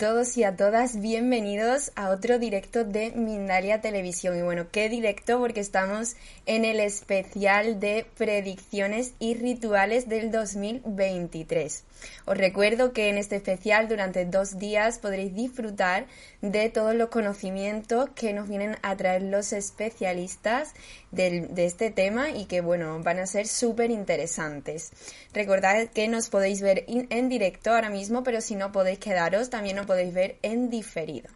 todos 0.00 0.38
y 0.38 0.44
a 0.44 0.56
todas, 0.56 0.98
bienvenidos 0.98 1.92
a 1.94 2.08
otro 2.08 2.38
directo 2.38 2.84
de 2.84 3.10
Mindalia 3.10 3.82
Televisión. 3.82 4.38
Y 4.38 4.40
bueno, 4.40 4.68
qué 4.72 4.88
directo 4.88 5.38
porque 5.38 5.60
estamos 5.60 6.16
en 6.46 6.64
el 6.64 6.80
especial 6.80 7.80
de 7.80 8.06
predicciones 8.16 9.12
y 9.18 9.34
rituales 9.34 10.08
del 10.08 10.30
2023. 10.30 11.84
Os 12.24 12.38
recuerdo 12.38 12.94
que 12.94 13.10
en 13.10 13.18
este 13.18 13.36
especial 13.36 13.88
durante 13.88 14.24
dos 14.24 14.58
días 14.58 14.98
podréis 14.98 15.34
disfrutar 15.34 16.06
de 16.40 16.70
todos 16.70 16.94
los 16.94 17.10
conocimientos 17.10 18.08
que 18.14 18.32
nos 18.32 18.48
vienen 18.48 18.78
a 18.80 18.96
traer 18.96 19.20
los 19.20 19.52
especialistas 19.52 20.72
de 21.10 21.64
este 21.64 21.90
tema 21.90 22.30
y 22.30 22.44
que 22.44 22.60
bueno, 22.60 23.00
van 23.02 23.18
a 23.18 23.26
ser 23.26 23.46
súper 23.46 23.90
interesantes. 23.90 24.92
Recordad 25.32 25.88
que 25.88 26.08
nos 26.08 26.28
podéis 26.28 26.60
ver 26.60 26.84
en 26.86 27.28
directo 27.28 27.72
ahora 27.72 27.90
mismo, 27.90 28.22
pero 28.22 28.40
si 28.40 28.54
no 28.54 28.72
podéis 28.72 28.98
quedaros, 28.98 29.50
también 29.50 29.76
nos 29.76 29.86
podéis 29.86 30.14
ver 30.14 30.36
en 30.42 30.70
diferido. 30.70 31.28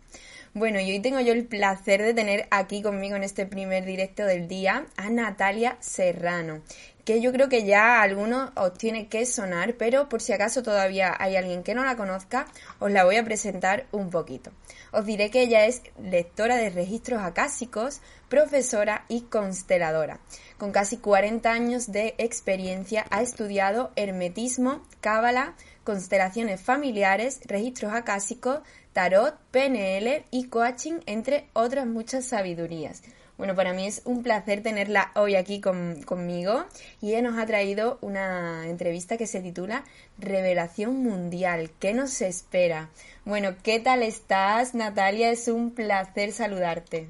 Bueno, 0.57 0.79
y 0.79 0.93
hoy 0.93 1.01
tengo 1.01 1.19
yo 1.19 1.33
el 1.33 1.47
placer 1.47 2.01
de 2.01 2.15
tener 2.15 2.47
aquí 2.53 2.81
conmigo 2.81 3.17
en 3.17 3.25
este 3.25 3.45
primer 3.45 3.85
directo 3.85 4.25
del 4.25 4.47
día 4.47 4.87
a 4.97 5.11
Natalia 5.11 5.77
Serrano 5.81 6.63
que 7.05 7.21
yo 7.21 7.33
creo 7.33 7.49
que 7.49 7.65
ya 7.65 8.03
a 8.03 8.09
os 8.57 8.75
tiene 8.75 9.09
que 9.09 9.27
sonar, 9.27 9.75
pero 9.75 10.09
por 10.09 10.23
si 10.23 10.33
acaso 10.33 10.63
todavía 10.63 11.15
hay 11.19 11.37
alguien 11.37 11.63
que 11.63 11.75
no 11.75 11.85
la 11.85 11.97
conozca, 11.97 12.47
os 12.79 12.91
la 12.91 13.05
voy 13.05 13.17
a 13.17 13.25
presentar 13.25 13.87
un 13.93 14.11
poquito. 14.11 14.51
Os 14.93 15.05
diré 15.05 15.31
que 15.31 15.43
ella 15.43 15.67
es 15.67 15.83
lectora 16.03 16.57
de 16.57 16.71
registros 16.71 17.21
acásicos, 17.21 18.01
profesora 18.29 19.05
y 19.09 19.23
consteladora. 19.23 20.21
Con 20.59 20.73
casi 20.73 20.97
40 20.97 21.51
años 21.51 21.93
de 21.93 22.15
experiencia 22.19 23.05
ha 23.11 23.23
estudiado 23.23 23.93
hermetismo, 23.97 24.83
cábala, 25.01 25.55
constelaciones 25.85 26.61
familiares, 26.61 27.41
registros 27.45 27.93
acásicos, 27.93 28.61
tarot, 28.93 29.37
PNL 29.51 30.25
y 30.31 30.45
coaching, 30.49 31.01
entre 31.07 31.49
otras 31.53 31.87
muchas 31.87 32.25
sabidurías. 32.25 33.03
Bueno, 33.37 33.57
para 33.57 33.73
mí 33.73 33.85
es 33.87 34.03
un 34.05 34.23
placer 34.23 34.63
tenerla 34.63 35.11
hoy 35.17 35.35
aquí 35.35 35.61
conmigo 35.61 36.65
y 37.01 37.11
ella 37.11 37.23
nos 37.23 37.37
ha 37.37 37.47
traído 37.47 37.99
una 38.01 38.69
entrevista 38.69 39.17
que 39.17 39.27
se 39.27 39.41
titula 39.41 39.83
Revelación 40.19 41.03
Mundial. 41.03 41.71
¿Qué 41.81 41.95
nos 41.95 42.23
espera? 42.23 42.91
Bueno, 43.25 43.57
¿qué 43.65 43.81
tal 43.81 44.05
estás, 44.05 44.77
Natalia? 44.77 45.33
Es 45.33 45.49
un 45.49 45.73
placer 45.73 46.31
saludarte. 46.31 47.09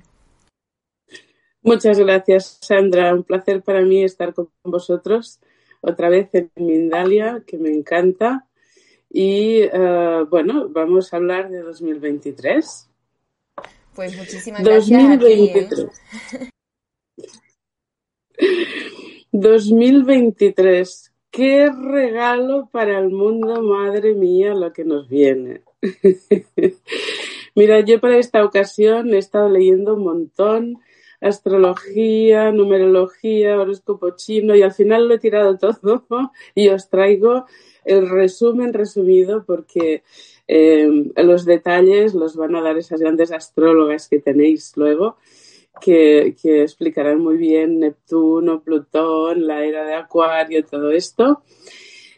Muchas 1.61 1.99
gracias, 1.99 2.59
Sandra. 2.63 3.15
Un 3.15 3.25
placer 3.25 3.63
para 3.63 3.83
mí 3.83 4.03
estar 4.03 4.33
con 4.33 4.49
vosotros 4.63 5.41
otra 5.83 6.09
vez 6.09 6.31
en 6.33 6.51
Mindalia, 6.57 7.43
que 7.47 7.59
me 7.59 7.69
encanta. 7.69 8.47
Y 9.11 9.61
eh, 9.61 10.25
bueno, 10.31 10.71
vamos 10.71 11.13
a 11.13 11.19
hablar 11.19 11.51
de 11.51 11.61
2023. 11.61 12.91
Pues 13.95 14.17
muchísimas 14.17 14.63
gracias. 14.63 15.03
2023. 15.21 15.87
2023. 19.33 21.13
Qué 21.31 21.71
regalo 21.71 22.69
para 22.71 22.99
el 22.99 23.11
mundo, 23.11 23.63
madre 23.63 24.15
mía, 24.15 24.55
lo 24.55 24.73
que 24.73 24.85
nos 24.85 25.09
viene. 25.09 25.63
Mira, 27.57 27.81
yo 27.81 28.01
para 28.01 28.19
esta 28.19 28.45
ocasión 28.45 29.15
he 29.15 29.19
estado 29.19 29.49
leyendo 29.49 29.95
un 29.95 30.05
montón 30.05 30.81
astrología, 31.21 32.53
numerología, 32.53 33.59
horóscopo 33.59 34.11
chino 34.11 34.55
y 34.55 34.63
al 34.63 34.73
final 34.73 35.09
lo 35.09 35.15
he 35.15 35.19
tirado 35.19 35.57
todo 35.59 36.33
y 36.55 36.69
os 36.69 36.89
traigo 36.89 37.47
el 37.85 38.09
resumen 38.09 38.73
resumido 38.73 39.45
porque 39.45 40.03
eh, 40.47 40.89
los 41.17 41.45
detalles 41.45 42.15
los 42.15 42.37
van 42.37 42.55
a 42.57 42.63
dar 42.63 42.77
esas 42.77 43.01
grandes 43.01 43.33
astrólogas 43.33 44.09
que 44.09 44.21
tenéis 44.21 44.77
luego, 44.77 45.17
que, 45.81 46.35
explicarán 46.43 47.21
muy 47.21 47.37
bien 47.37 47.81
Neptuno, 47.81 48.63
Plutón, 48.63 49.47
la 49.47 49.65
era 49.65 49.85
de 49.85 49.95
Acuario, 49.95 50.65
todo 50.65 50.91
esto. 50.91 51.43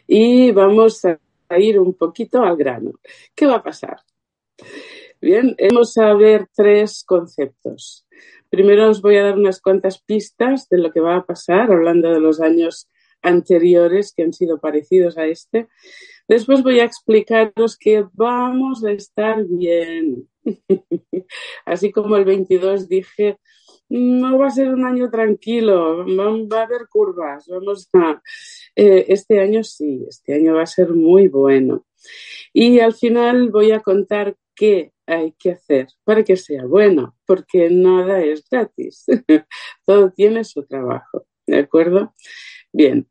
Y 0.05 0.51
vamos 0.51 1.03
a 1.05 1.19
ir 1.59 1.79
un 1.79 1.93
poquito 1.93 2.43
al 2.43 2.55
grano. 2.55 2.93
¿Qué 3.35 3.45
va 3.45 3.55
a 3.55 3.63
pasar? 3.63 3.97
Bien, 5.19 5.55
vamos 5.71 5.97
a 5.97 6.13
ver 6.13 6.47
tres 6.55 7.03
conceptos. 7.03 8.05
Primero 8.49 8.89
os 8.89 9.01
voy 9.01 9.17
a 9.17 9.23
dar 9.23 9.37
unas 9.37 9.59
cuantas 9.61 9.99
pistas 9.99 10.69
de 10.69 10.77
lo 10.77 10.91
que 10.91 10.99
va 10.99 11.17
a 11.17 11.25
pasar, 11.25 11.71
hablando 11.71 12.11
de 12.11 12.19
los 12.19 12.39
años 12.39 12.87
anteriores 13.21 14.13
que 14.15 14.23
han 14.23 14.33
sido 14.33 14.59
parecidos 14.59 15.17
a 15.17 15.25
este. 15.25 15.67
Después 16.27 16.63
voy 16.63 16.79
a 16.79 16.85
explicaros 16.85 17.77
que 17.77 18.05
vamos 18.13 18.83
a 18.83 18.91
estar 18.91 19.45
bien. 19.45 20.27
Así 21.65 21.91
como 21.91 22.17
el 22.17 22.25
22 22.25 22.87
dije, 22.87 23.37
no 23.89 24.37
va 24.37 24.47
a 24.47 24.51
ser 24.51 24.69
un 24.69 24.85
año 24.85 25.09
tranquilo, 25.09 26.05
va 26.05 26.59
a 26.59 26.63
haber 26.63 26.87
curvas, 26.89 27.47
vamos 27.47 27.89
a... 27.93 28.21
Eh, 28.75 29.05
este 29.07 29.39
año 29.39 29.63
sí, 29.63 30.05
este 30.07 30.35
año 30.35 30.55
va 30.55 30.63
a 30.63 30.67
ser 30.67 30.89
muy 30.89 31.27
bueno. 31.27 31.85
Y 32.53 32.79
al 32.79 32.93
final 32.93 33.49
voy 33.49 33.71
a 33.71 33.79
contar 33.79 34.35
qué 34.55 34.91
hay 35.05 35.33
que 35.33 35.51
hacer 35.51 35.87
para 36.03 36.23
que 36.23 36.35
sea 36.35 36.65
bueno, 36.65 37.15
porque 37.25 37.69
nada 37.69 38.21
es 38.21 38.43
gratis, 38.49 39.05
todo 39.85 40.11
tiene 40.11 40.43
su 40.43 40.65
trabajo, 40.65 41.25
¿de 41.45 41.59
acuerdo? 41.59 42.13
Bien, 42.73 43.07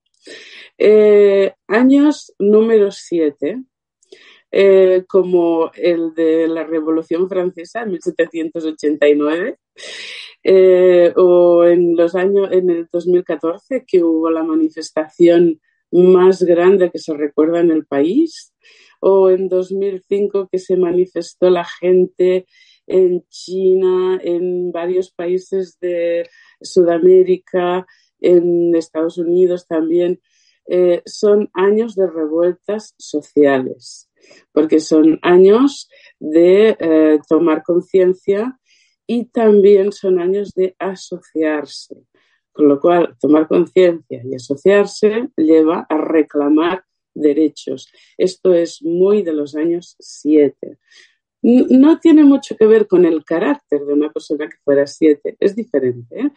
eh, 0.79 1.55
años 1.69 2.35
número 2.39 2.91
7, 2.91 3.63
eh, 4.53 5.05
como 5.09 5.71
el 5.75 6.15
de 6.15 6.49
la 6.49 6.65
Revolución 6.65 7.29
Francesa 7.29 7.83
en 7.83 7.93
1789, 7.93 9.59
eh, 10.43 11.13
o 11.17 11.65
en 11.65 11.97
los 11.97 12.15
años, 12.15 12.49
en 12.53 12.71
el 12.71 12.89
2014, 12.91 13.85
que 13.87 14.03
hubo 14.03 14.31
la 14.31 14.45
manifestación 14.45 15.61
más 15.91 16.43
grande 16.43 16.91
que 16.91 16.99
se 16.99 17.15
recuerda 17.15 17.61
en 17.61 17.71
el 17.71 17.87
país, 17.87 18.55
o 19.01 19.31
en 19.31 19.49
2005 19.49 20.49
que 20.51 20.59
se 20.59 20.77
manifestó 20.77 21.51
la 21.51 21.65
gente 21.65 22.47
en 22.87 23.25
China, 23.29 24.21
en 24.23 24.73
varios 24.73 25.11
países 25.11 25.79
de 25.81 26.29
Sudamérica, 26.61 27.87
en 28.21 28.75
Estados 28.75 29.19
Unidos 29.19 29.67
también, 29.67 30.21
eh, 30.69 31.03
son 31.07 31.49
años 31.55 31.95
de 31.95 32.09
revueltas 32.09 32.95
sociales, 32.99 34.11
porque 34.53 34.81
son 34.81 35.19
años 35.23 35.89
de 36.19 36.77
eh, 36.81 37.21
tomar 37.29 37.63
conciencia 37.63 38.59
y 39.07 39.27
también 39.27 39.93
son 39.93 40.19
años 40.19 40.53
de 40.55 40.75
asociarse. 40.79 41.97
Con 42.53 42.69
lo 42.69 42.81
cual, 42.81 43.17
tomar 43.21 43.47
conciencia 43.47 44.23
y 44.25 44.35
asociarse 44.35 45.29
lleva 45.37 45.87
a 45.89 45.99
reclamar 45.99 46.85
derechos. 47.15 47.91
Esto 48.17 48.55
es 48.55 48.83
muy 48.83 49.23
de 49.23 49.33
los 49.33 49.55
años 49.55 49.97
7. 49.99 50.79
No 51.47 52.01
tiene 52.01 52.25
mucho 52.25 52.57
que 52.57 52.67
ver 52.67 52.89
con 52.89 53.05
el 53.05 53.25
carácter 53.25 53.85
de 53.85 53.93
una 53.93 54.11
persona 54.11 54.49
que 54.49 54.57
fuera 54.65 54.87
siete, 54.87 55.37
es 55.39 55.55
diferente, 55.55 56.19
¿eh? 56.19 56.31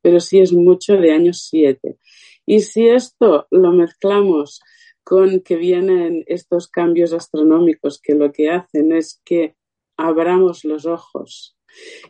pero 0.00 0.20
sí 0.20 0.40
es 0.40 0.52
mucho 0.52 0.96
de 0.96 1.12
años 1.12 1.46
siete. 1.50 1.98
Y 2.46 2.60
si 2.60 2.88
esto 2.88 3.46
lo 3.50 3.72
mezclamos 3.72 4.60
con 5.02 5.40
que 5.40 5.56
vienen 5.56 6.24
estos 6.26 6.68
cambios 6.68 7.12
astronómicos 7.12 8.00
que 8.00 8.14
lo 8.14 8.32
que 8.32 8.50
hacen 8.50 8.92
es 8.92 9.20
que 9.24 9.54
abramos 9.98 10.64
los 10.64 10.86
ojos 10.86 11.56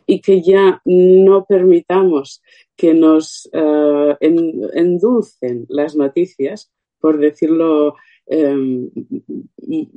y 0.05 0.21
que 0.21 0.41
ya 0.41 0.81
no 0.85 1.45
permitamos 1.45 2.41
que 2.77 2.93
nos 2.93 3.49
uh, 3.53 4.15
endulcen 4.21 5.65
las 5.67 5.95
noticias, 5.95 6.71
por 6.99 7.17
decirlo 7.19 7.95
Em, 8.27 8.89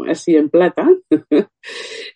así 0.06 0.36
en 0.36 0.50
plata, 0.50 0.86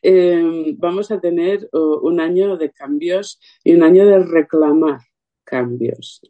em, 0.03 0.77
vamos 0.79 1.11
a 1.11 1.21
tener 1.21 1.69
un 1.73 2.21
año 2.21 2.57
de 2.57 2.71
cambios 2.71 3.41
y 3.65 3.75
un 3.75 3.83
año 3.83 4.07
de 4.07 4.19
reclamar 4.19 5.01
cambios. 5.45 6.21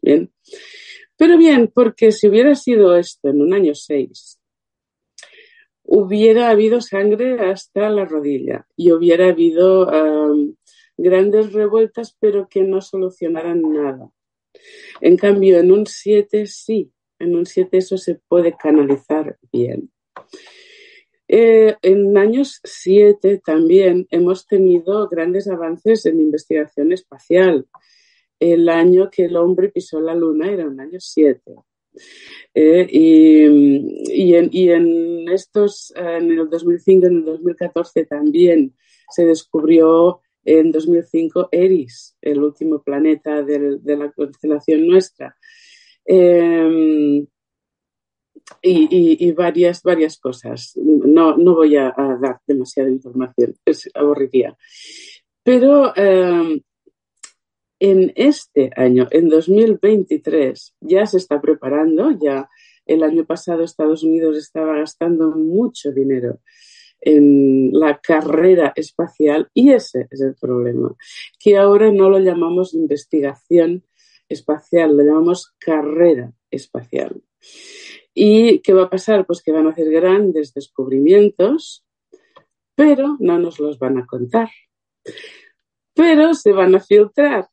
Pero 1.16 1.36
bien, 1.36 1.70
porque 1.74 2.12
si 2.12 2.28
hubiera 2.28 2.54
sido 2.54 2.96
esto 2.96 3.28
en 3.28 3.42
un 3.42 3.54
año 3.54 3.74
6, 3.74 4.40
hubiera 5.84 6.50
habido 6.50 6.80
sangre 6.80 7.40
hasta 7.40 7.90
la 7.90 8.04
rodilla 8.04 8.66
y 8.76 8.92
hubiera 8.92 9.28
habido 9.28 9.90
grandes 10.96 11.52
revueltas, 11.52 12.16
pero 12.20 12.48
que 12.48 12.62
no 12.62 12.80
solucionaran 12.80 13.62
nada. 13.62 14.10
En 15.00 15.16
cambio, 15.16 15.58
en 15.58 15.72
un 15.72 15.86
7 15.86 16.46
sí, 16.46 16.92
en 17.22 17.36
un 17.36 17.46
7 17.46 17.78
eso 17.78 17.96
se 17.96 18.16
puede 18.28 18.56
canalizar 18.56 19.38
bien. 19.52 19.90
Eh, 21.28 21.76
en 21.82 22.18
años 22.18 22.60
7 22.64 23.40
también 23.44 24.06
hemos 24.10 24.46
tenido 24.46 25.08
grandes 25.08 25.48
avances 25.48 26.04
en 26.06 26.20
investigación 26.20 26.92
espacial. 26.92 27.66
El 28.40 28.68
año 28.68 29.08
que 29.08 29.26
el 29.26 29.36
hombre 29.36 29.68
pisó 29.68 30.00
la 30.00 30.14
luna 30.14 30.50
era 30.50 30.66
un 30.66 30.80
año 30.80 30.98
7. 30.98 31.40
Eh, 32.54 32.86
y, 32.90 34.34
en, 34.34 35.28
estos, 35.28 35.92
en 35.94 36.32
el 36.32 36.50
2005, 36.50 37.06
en 37.06 37.16
el 37.18 37.24
2014 37.24 38.04
también 38.06 38.74
se 39.10 39.24
descubrió 39.24 40.20
en 40.44 40.72
2005 40.72 41.50
Eris, 41.52 42.16
el 42.20 42.42
último 42.42 42.82
planeta 42.82 43.42
de 43.42 43.96
la 43.96 44.10
constelación 44.10 44.86
nuestra. 44.88 45.36
Em, 46.04 47.26
y, 48.62 49.32
varias, 49.32 49.82
varias 49.82 50.18
cosas. 50.18 50.72
No, 50.76 51.36
no 51.36 51.54
voy 51.54 51.76
a, 51.76 51.94
dar 52.20 52.40
demasiada 52.46 52.90
información, 52.90 53.54
es 53.64 53.88
aburriría. 53.94 54.56
Pero 55.42 55.94
em, 55.96 56.60
en 57.80 58.12
este 58.14 58.70
año, 58.76 59.08
en 59.10 59.28
2023, 59.28 60.74
ya 60.80 61.06
se 61.06 61.18
está 61.18 61.40
preparando, 61.40 62.10
ya 62.20 62.48
el 62.86 63.02
año 63.02 63.24
pasado 63.24 63.62
Estados 63.62 64.02
Unidos 64.02 64.36
estaba 64.36 64.78
gastando 64.78 65.30
mucho 65.30 65.92
dinero 65.92 66.40
en 67.00 67.70
la 67.72 67.98
carrera 67.98 68.72
espacial 68.76 69.50
y 69.52 69.72
ese 69.72 70.06
es 70.10 70.20
el 70.20 70.36
problema, 70.36 70.94
que 71.38 71.56
ahora 71.56 71.90
no 71.90 72.08
lo 72.08 72.20
llamamos 72.20 72.74
investigación 72.74 73.84
espacial, 74.32 74.96
lo 74.96 75.04
llamamos 75.04 75.54
carrera 75.58 76.32
espacial. 76.50 77.22
¿Y 78.14 78.60
qué 78.60 78.74
va 78.74 78.84
a 78.84 78.90
pasar? 78.90 79.26
Pues 79.26 79.42
que 79.42 79.52
van 79.52 79.66
a 79.66 79.70
hacer 79.70 79.90
grandes 79.90 80.52
descubrimientos, 80.52 81.84
pero 82.74 83.16
no 83.20 83.38
nos 83.38 83.58
los 83.58 83.78
van 83.78 83.98
a 83.98 84.06
contar. 84.06 84.50
Pero 85.94 86.34
se 86.34 86.52
van 86.52 86.74
a 86.74 86.80
filtrar, 86.80 87.48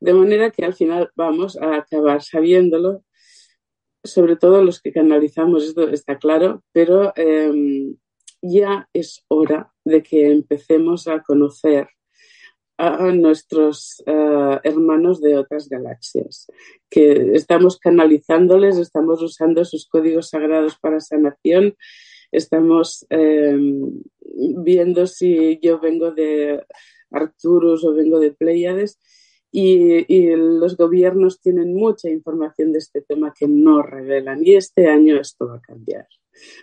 de 0.00 0.14
manera 0.14 0.50
que 0.50 0.64
al 0.64 0.74
final 0.74 1.10
vamos 1.14 1.56
a 1.56 1.76
acabar 1.76 2.22
sabiéndolo, 2.22 3.04
sobre 4.04 4.36
todo 4.36 4.62
los 4.62 4.80
que 4.80 4.92
canalizamos, 4.92 5.64
esto 5.64 5.88
está 5.88 6.18
claro, 6.18 6.62
pero 6.72 7.12
em, 7.16 7.96
ya 8.42 8.88
es 8.92 9.24
hora 9.28 9.72
de 9.84 10.02
que 10.02 10.30
empecemos 10.30 11.06
a 11.06 11.22
conocer 11.22 11.88
a 12.82 13.12
nuestros 13.12 14.02
eh, 14.06 14.58
hermanos 14.64 15.20
de 15.20 15.38
otras 15.38 15.68
galaxias, 15.68 16.48
que 16.90 17.30
estamos 17.34 17.78
canalizándoles, 17.78 18.76
estamos 18.76 19.22
usando 19.22 19.64
sus 19.64 19.86
códigos 19.86 20.30
sagrados 20.30 20.76
para 20.80 20.98
sanación, 20.98 21.76
estamos 22.32 23.06
em, 23.08 24.02
viendo 24.64 25.06
si 25.06 25.60
yo 25.62 25.78
vengo 25.78 26.10
de 26.10 26.64
Arcturus 27.12 27.84
o 27.84 27.94
vengo 27.94 28.18
de 28.18 28.32
Pleiades 28.32 28.98
y, 29.52 30.12
y, 30.12 30.34
los 30.34 30.76
gobiernos 30.76 31.40
tienen 31.40 31.74
mucha 31.74 32.10
información 32.10 32.72
de 32.72 32.78
este 32.78 33.00
tema 33.02 33.32
que 33.32 33.46
no 33.46 33.82
revelan 33.82 34.44
y 34.44 34.56
este 34.56 34.88
año 34.88 35.20
esto 35.20 35.46
va 35.46 35.58
a 35.58 35.60
cambiar. 35.60 36.08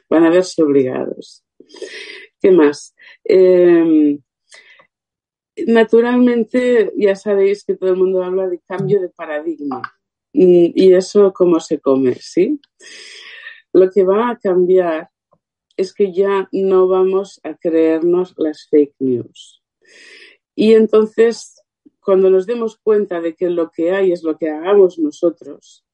Van 0.10 0.26
a 0.26 0.30
verse 0.30 0.62
obligados. 0.64 1.46
¿Qué 2.42 2.52
más? 2.52 2.94
Eh, 3.24 4.20
naturalmente 5.68 6.92
ya 6.96 7.16
sabéis 7.16 7.64
que 7.64 7.76
todo 7.76 7.90
el 7.92 7.98
mundo 7.98 8.24
habla 8.24 8.48
de 8.48 8.60
cambio 8.60 9.02
de 9.02 9.10
paradigma 9.10 9.82
y, 10.32 10.94
eso 10.94 11.34
cómo 11.34 11.60
se 11.60 11.80
come, 11.80 12.16
¿sí? 12.16 12.60
Lo 13.74 13.90
que 13.90 14.04
va 14.04 14.30
a 14.30 14.38
cambiar 14.38 15.10
es 15.78 15.94
que 15.94 16.12
ya 16.12 16.50
no 16.52 16.88
vamos 16.88 17.40
a 17.44 17.56
creernos 17.56 18.34
las 18.38 18.68
fake 18.70 18.96
news. 19.00 19.64
Y 20.56 20.74
entonces, 20.74 21.62
cuando 22.02 22.30
nos 22.30 22.46
demos 22.46 22.78
cuenta 22.78 23.22
de 23.22 23.36
que 23.36 23.50
lo 23.50 23.72
que 23.72 23.92
hay 23.92 24.12
es 24.12 24.24
lo 24.24 24.38
que 24.38 24.50
hagamos 24.50 25.00
nosotros, 25.00 25.86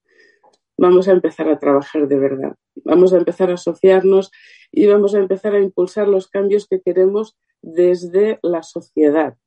vamos 0.78 1.08
a 1.08 1.12
empezar 1.12 1.48
a 1.50 1.60
trabajar 1.60 2.08
de 2.08 2.20
verdad. 2.20 2.56
Vamos 2.84 3.14
a 3.14 3.18
empezar 3.18 3.52
a 3.52 3.56
asociarnos 3.56 4.32
y 4.72 4.88
vamos 4.88 5.16
a 5.16 5.20
empezar 5.20 5.56
a 5.56 5.62
impulsar 5.62 6.08
los 6.08 6.28
cambios 6.28 6.68
que 6.68 6.82
queremos 6.82 7.38
desde 7.62 8.40
la 8.44 8.64
sociedad, 8.64 9.38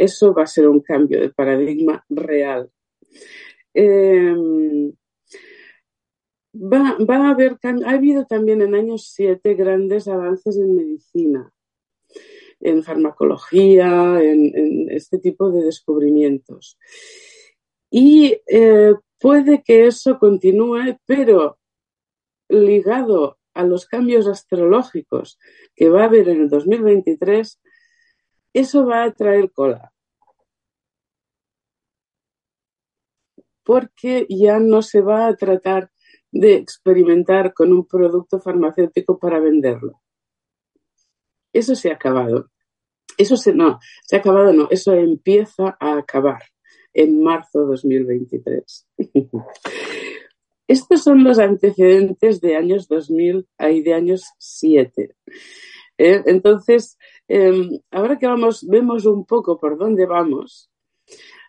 eso 0.00 0.32
va 0.32 0.44
a 0.44 0.46
ser 0.46 0.66
un 0.66 0.80
cambio 0.80 1.20
de 1.20 1.28
paradigma 1.28 2.04
real. 2.08 2.70
Em, 3.74 4.92
a 7.26 7.30
haber, 7.30 7.58
ha 7.62 7.90
habido 7.90 8.24
también 8.24 8.62
en 8.62 8.74
años 8.74 9.10
7 9.14 9.54
grandes 9.54 10.08
avances 10.08 10.56
en 10.56 10.74
medicina, 10.74 11.52
en 12.60 12.82
farmacología, 12.82 14.22
en, 14.22 14.88
este 14.90 15.18
tipo 15.18 15.50
de 15.50 15.64
descubrimientos. 15.64 16.78
Y 17.90 18.40
eh, 18.46 18.94
puede 19.18 19.62
que 19.62 19.86
eso 19.86 20.18
continúe, 20.18 20.98
pero 21.04 21.58
ligado 22.48 23.38
a 23.52 23.64
los 23.64 23.84
cambios 23.84 24.26
astrológicos 24.26 25.38
que 25.76 25.90
va 25.90 26.02
a 26.02 26.06
haber 26.06 26.30
en 26.30 26.42
el 26.42 26.48
2023, 26.48 27.59
eso 28.52 28.86
va 28.86 29.04
a 29.04 29.12
traer 29.12 29.50
cola. 29.52 29.92
Porque 33.64 34.26
ya 34.28 34.58
no 34.58 34.82
se 34.82 35.00
va 35.00 35.26
a 35.26 35.36
tratar 35.36 35.90
de 36.32 36.54
experimentar 36.54 37.52
con 37.52 37.72
un 37.72 37.86
producto 37.86 38.40
farmacéutico 38.40 39.18
para 39.18 39.40
venderlo. 39.40 40.00
Eso 41.52 41.74
se 41.74 41.90
ha 41.90 41.94
acabado. 41.94 42.50
Eso 43.18 43.36
se, 43.36 43.52
no, 43.52 43.78
se 44.06 44.16
ha 44.16 44.20
acabado, 44.20 44.52
no, 44.52 44.68
eso 44.70 44.94
empieza 44.94 45.76
a 45.78 45.98
acabar 45.98 46.42
en 46.94 47.22
marzo 47.22 47.60
de 47.60 47.66
2023. 47.66 48.86
Estos 50.68 51.02
son 51.02 51.24
los 51.24 51.38
antecedentes 51.38 52.40
de 52.40 52.56
años 52.56 52.86
2000 52.86 53.46
y 53.72 53.82
de 53.82 53.92
años 53.92 54.24
7. 54.38 55.16
¿eh? 55.98 56.22
Entonces, 56.26 56.96
em, 57.30 57.80
ahora 57.92 58.18
que 58.18 58.26
vamos, 58.26 58.66
vemos 58.66 59.06
un 59.06 59.24
poco 59.24 59.58
por 59.58 59.78
dónde 59.78 60.04
vamos, 60.04 60.70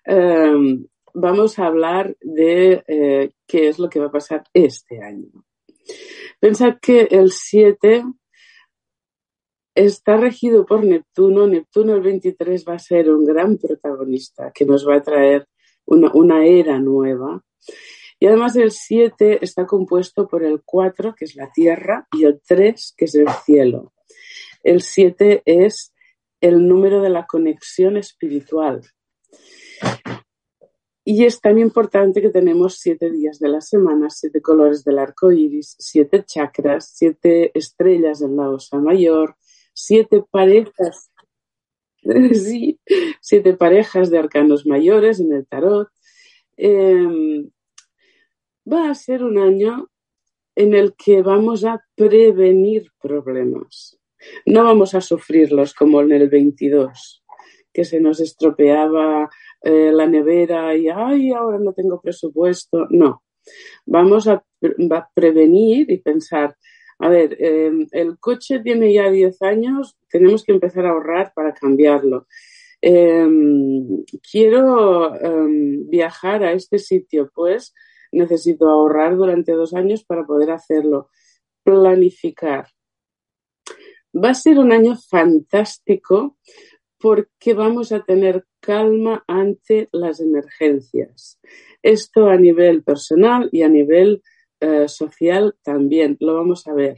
em, 0.05 0.85
vamos 1.13 1.57
a 1.57 1.65
hablar 1.65 2.15
de 2.21 2.83
eh, 2.87 3.31
qué 3.47 3.67
es 3.67 3.79
lo 3.79 3.89
que 3.89 3.99
va 3.99 4.07
a 4.07 4.11
pasar 4.11 4.43
este 4.53 5.03
año. 5.03 5.31
Pensad 6.39 6.77
que 6.79 7.07
el 7.09 7.31
7 7.31 8.03
está 9.75 10.17
regido 10.17 10.65
por 10.65 10.83
Neptuno. 10.83 11.47
Neptuno 11.47 11.95
el 11.95 12.01
23 12.01 12.65
va 12.67 12.75
a 12.75 12.79
ser 12.79 13.09
un 13.09 13.25
gran 13.25 13.57
protagonista 13.57 14.51
que 14.53 14.65
nos 14.65 14.87
va 14.87 14.97
a 14.97 15.01
traer 15.01 15.47
una, 15.85 16.11
una 16.13 16.45
era 16.45 16.79
nueva. 16.79 17.43
Y 18.19 18.27
además 18.27 18.55
el 18.55 18.71
7 18.71 19.39
está 19.41 19.65
compuesto 19.65 20.27
por 20.27 20.43
el 20.43 20.61
4, 20.63 21.15
que 21.15 21.25
es 21.25 21.35
la 21.35 21.51
Tierra, 21.51 22.07
y 22.15 22.25
el 22.25 22.39
3, 22.45 22.93
que 22.95 23.05
es 23.05 23.15
el 23.15 23.27
cielo. 23.43 23.93
El 24.63 24.81
7 24.81 25.43
es 25.45 25.93
el 26.39 26.67
número 26.67 27.01
de 27.01 27.09
la 27.09 27.25
conexión 27.25 27.97
espiritual. 27.97 28.81
Y 31.03 31.25
es 31.25 31.41
tan 31.41 31.57
importante 31.57 32.21
que 32.21 32.29
tenemos 32.29 32.77
siete 32.77 33.09
días 33.09 33.39
de 33.39 33.49
la 33.49 33.61
semana, 33.61 34.09
siete 34.09 34.41
colores 34.41 34.83
del 34.83 34.99
arco 34.99 35.31
iris, 35.31 35.75
siete 35.79 36.23
chakras, 36.23 36.91
siete 36.93 37.51
estrellas 37.57 38.21
en 38.21 38.37
la 38.37 38.49
osa 38.49 38.77
mayor, 38.77 39.35
siete 39.73 40.23
parejas 40.29 41.11
sí, 42.33 42.79
siete 43.21 43.53
parejas 43.55 44.09
de 44.09 44.17
arcanos 44.17 44.65
mayores 44.65 45.19
en 45.19 45.33
el 45.33 45.47
tarot. 45.47 45.89
Em, 46.57 47.49
va 48.71 48.89
a 48.89 48.95
ser 48.95 49.23
un 49.23 49.37
año 49.37 49.89
en 50.55 50.73
el 50.73 50.95
que 50.95 51.21
vamos 51.21 51.63
a 51.63 51.83
prevenir 51.95 52.91
problemas. 52.99 54.00
No 54.45 54.63
vamos 54.63 54.95
a 54.95 55.01
sufrirlos 55.01 55.73
como 55.73 56.01
en 56.01 56.11
el 56.11 56.29
22, 56.29 57.23
que 57.73 57.85
se 57.85 57.99
nos 57.99 58.19
estropeaba 58.19 59.29
eh, 59.61 59.91
la 59.93 60.07
nevera 60.07 60.75
y, 60.75 60.89
ay, 60.89 61.31
ahora 61.31 61.59
no 61.59 61.73
tengo 61.73 62.01
presupuesto. 62.01 62.87
No, 62.89 63.23
vamos 63.85 64.27
a, 64.27 64.43
prevenir 65.15 65.89
y 65.89 65.97
pensar, 65.97 66.55
a 66.99 67.09
ver, 67.09 67.35
em, 67.39 67.87
el 67.91 68.19
coche 68.19 68.59
tiene 68.59 68.93
ya 68.93 69.09
10 69.09 69.41
años, 69.41 69.97
tenemos 70.09 70.43
que 70.43 70.51
empezar 70.51 70.85
a 70.85 70.91
ahorrar 70.91 71.33
para 71.33 71.53
cambiarlo. 71.53 72.27
Em, 72.81 74.03
quiero 74.31 75.15
em, 75.15 75.87
viajar 75.89 76.43
a 76.43 76.53
este 76.53 76.79
sitio, 76.79 77.31
pues 77.33 77.73
necesito 78.11 78.69
ahorrar 78.69 79.15
durante 79.15 79.53
dos 79.53 79.73
años 79.73 80.03
para 80.03 80.25
poder 80.25 80.51
hacerlo. 80.51 81.09
Planificar. 81.63 82.67
Va 84.13 84.31
a 84.31 84.33
ser 84.33 84.59
un 84.59 84.71
año 84.71 84.97
fantástico 84.97 86.37
porque 86.99 87.53
vamos 87.53 87.91
a 87.91 88.03
tener 88.03 88.45
calma 88.59 89.23
ante 89.27 89.89
las 89.91 90.19
emergencias. 90.19 91.39
Esto 91.81 92.27
a 92.27 92.37
nivel 92.37 92.83
personal 92.83 93.49
y 93.51 93.63
a 93.63 93.69
nivel 93.69 94.21
eh, 94.59 94.87
social 94.87 95.55
también, 95.63 96.17
lo 96.19 96.35
vamos 96.35 96.67
a 96.67 96.73
ver. 96.73 96.97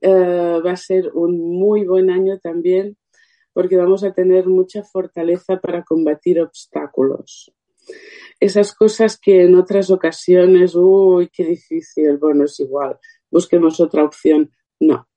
Eh, 0.00 0.60
va 0.64 0.72
a 0.72 0.76
ser 0.76 1.10
un 1.14 1.38
muy 1.38 1.86
buen 1.86 2.10
año 2.10 2.38
también 2.38 2.96
porque 3.52 3.76
vamos 3.76 4.04
a 4.04 4.12
tener 4.12 4.46
mucha 4.46 4.82
fortaleza 4.82 5.58
para 5.58 5.82
combatir 5.82 6.40
obstáculos. 6.40 7.52
Esas 8.38 8.74
cosas 8.74 9.18
que 9.18 9.44
en 9.44 9.54
otras 9.54 9.90
ocasiones, 9.90 10.74
uy, 10.74 11.30
qué 11.32 11.44
difícil, 11.44 12.18
bueno, 12.18 12.44
es 12.44 12.60
igual, 12.60 12.98
busquemos 13.30 13.80
otra 13.80 14.04
opción. 14.04 14.50
No. 14.78 15.08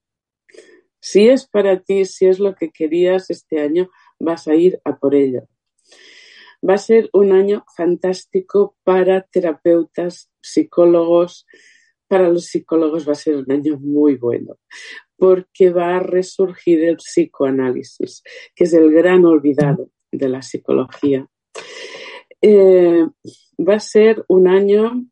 Si 1.00 1.30
es 1.30 1.48
para 1.48 1.80
ti, 1.80 2.06
si 2.06 2.26
es 2.28 2.40
lo 2.40 2.56
que 2.56 2.72
querías 2.72 3.30
este 3.30 3.62
año, 3.62 3.90
vas 4.20 4.48
a 4.48 4.56
ir 4.56 4.80
a 4.84 4.98
por 4.98 5.16
ello. 5.16 5.48
Va 6.68 6.74
a 6.74 6.78
ser 6.78 7.10
un 7.14 7.32
año 7.32 7.64
fantástico 7.76 8.76
para 8.84 9.22
terapeutas, 9.22 10.30
psicólogos. 10.42 11.46
Para 12.08 12.30
los 12.30 12.48
psicólogos 12.48 13.08
va 13.08 13.14
a 13.14 13.16
ser 13.16 13.38
un 13.38 13.52
año 13.52 13.78
muy 13.80 14.16
bueno 14.16 14.58
porque 15.20 15.70
va 15.70 15.98
a 15.98 16.00
resurgir 16.00 16.82
el 16.86 16.96
psicoanálisis, 16.96 18.24
que 18.56 18.64
es 18.64 18.74
el 18.74 18.92
gran 18.92 19.26
olvidado 19.26 19.92
de 20.12 20.30
la 20.30 20.42
psicología. 20.42 21.28
Eh, 22.42 23.06
va 23.60 23.76
a 23.76 23.80
ser 23.82 24.24
un 24.30 24.48
año 24.48 25.06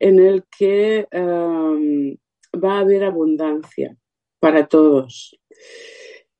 en 0.00 0.18
el 0.18 0.44
que 0.58 1.06
va 1.12 2.76
a 2.76 2.80
haber 2.80 3.04
abundancia 3.04 3.96
para 4.40 4.66
todos. 4.66 5.38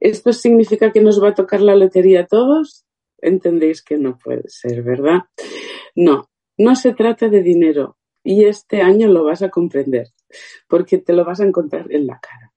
¿Esto 0.00 0.32
significa 0.32 0.92
que 0.92 1.00
nos 1.00 1.22
va 1.22 1.30
a 1.30 1.34
tocar 1.34 1.60
la 1.60 1.74
lotería 1.74 2.20
a 2.20 2.26
todos? 2.26 2.86
Entendéis 3.20 3.82
que 3.82 3.96
no 3.96 4.16
puede 4.16 4.48
ser, 4.48 4.82
¿verdad? 4.82 5.22
No, 5.94 6.30
no 6.56 6.76
se 6.76 6.94
trata 6.94 7.28
de 7.28 7.42
dinero 7.42 7.98
y 8.22 8.44
este 8.44 8.82
año 8.82 9.08
lo 9.08 9.24
vas 9.24 9.42
a 9.42 9.50
comprender 9.50 10.08
porque 10.68 10.98
te 10.98 11.12
lo 11.12 11.24
vas 11.24 11.40
a 11.40 11.46
encontrar 11.46 11.90
en 11.90 12.06
la 12.06 12.20
cara. 12.20 12.52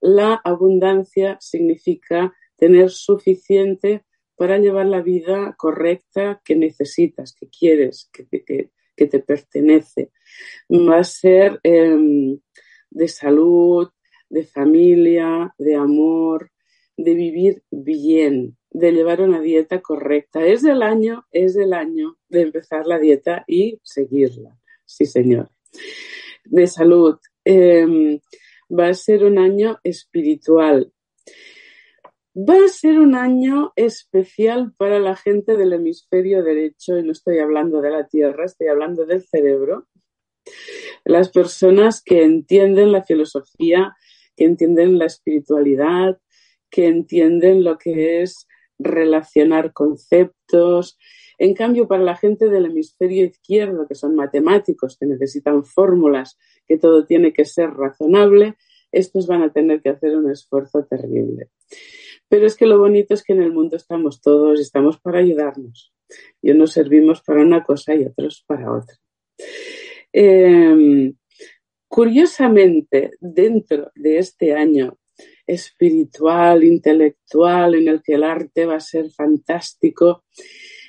La 0.00 0.40
abundancia 0.44 1.36
significa 1.40 2.34
tener 2.56 2.90
suficiente 2.90 4.04
para 4.36 4.58
llevar 4.58 4.86
la 4.86 5.00
vida 5.00 5.54
correcta 5.56 6.40
que 6.44 6.56
necesitas, 6.56 7.34
que 7.34 7.48
quieres, 7.48 8.10
que, 8.12 8.70
te 9.06 9.18
pertenece. 9.20 10.10
Va 10.70 10.98
a 10.98 11.04
ser 11.04 11.60
em, 11.62 12.38
de 12.90 13.08
salud, 13.08 13.88
de 14.34 14.44
familia, 14.44 15.54
de 15.58 15.76
amor, 15.76 16.50
de 16.96 17.14
vivir 17.14 17.62
bien, 17.70 18.56
de 18.70 18.90
llevar 18.90 19.20
una 19.20 19.40
dieta 19.40 19.80
correcta. 19.80 20.44
Es 20.44 20.62
del 20.62 20.82
año, 20.82 21.24
es 21.30 21.54
del 21.54 21.72
año 21.72 22.18
de 22.28 22.42
empezar 22.42 22.84
la 22.86 22.98
dieta 22.98 23.44
y 23.46 23.80
seguirla. 23.84 24.58
Sí, 24.84 25.06
señor. 25.06 25.50
De 26.44 26.66
salud. 26.66 27.16
Em, 27.44 28.18
va 28.68 28.88
a 28.88 28.94
ser 28.94 29.24
un 29.24 29.38
año 29.38 29.78
espiritual. 29.84 30.92
Va 32.36 32.56
a 32.64 32.68
ser 32.68 32.98
un 32.98 33.14
año 33.14 33.72
especial 33.76 34.74
para 34.76 34.98
la 34.98 35.14
gente 35.14 35.56
del 35.56 35.74
hemisferio 35.74 36.42
derecho, 36.42 36.98
y 36.98 37.04
no 37.04 37.12
estoy 37.12 37.38
hablando 37.38 37.80
de 37.80 37.90
la 37.90 38.08
Tierra, 38.08 38.46
estoy 38.46 38.66
hablando 38.66 39.06
del 39.06 39.22
cerebro. 39.22 39.86
Las 41.04 41.30
personas 41.30 42.02
que 42.02 42.24
entienden 42.24 42.90
la 42.90 43.04
filosofía, 43.04 43.94
que 44.36 44.44
entienden 44.44 44.98
la 44.98 45.06
espiritualidad, 45.06 46.18
que 46.70 46.86
entienden 46.86 47.64
lo 47.64 47.78
que 47.78 48.22
es 48.22 48.46
relacionar 48.78 49.72
conceptos. 49.72 50.98
En 51.38 51.54
cambio, 51.54 51.86
para 51.86 52.02
la 52.02 52.16
gente 52.16 52.48
del 52.48 52.66
hemisferio 52.66 53.24
izquierdo, 53.24 53.86
que 53.86 53.94
son 53.94 54.14
matemáticos, 54.14 54.96
que 54.98 55.06
necesitan 55.06 55.64
fórmulas, 55.64 56.38
que 56.66 56.78
todo 56.78 57.06
tiene 57.06 57.32
que 57.32 57.44
ser 57.44 57.70
razonable, 57.70 58.56
estos 58.92 59.26
van 59.26 59.42
a 59.42 59.52
tener 59.52 59.82
que 59.82 59.90
hacer 59.90 60.16
un 60.16 60.30
esfuerzo 60.30 60.84
terrible. 60.84 61.48
Pero 62.28 62.46
es 62.46 62.56
que 62.56 62.66
lo 62.66 62.78
bonito 62.78 63.14
es 63.14 63.22
que 63.22 63.32
en 63.32 63.42
el 63.42 63.52
mundo 63.52 63.76
estamos 63.76 64.20
todos 64.20 64.58
y 64.58 64.62
estamos 64.62 65.00
para 65.00 65.18
ayudarnos. 65.18 65.92
Y 66.40 66.50
unos 66.50 66.72
servimos 66.72 67.22
para 67.22 67.42
una 67.42 67.64
cosa 67.64 67.94
y 67.94 68.04
otros 68.04 68.44
para 68.46 68.72
otra. 68.72 68.96
Em, 70.12 71.14
curiosamente, 71.94 73.12
dentro 73.20 73.92
de 73.94 74.18
este 74.18 74.52
año 74.52 74.98
espiritual, 75.46 76.64
intelectual, 76.64 77.76
en 77.76 77.86
el 77.86 78.02
que 78.02 78.14
el 78.14 78.24
arte 78.24 78.66
va 78.66 78.74
a 78.74 78.80
ser 78.80 79.12
fantástico 79.12 80.24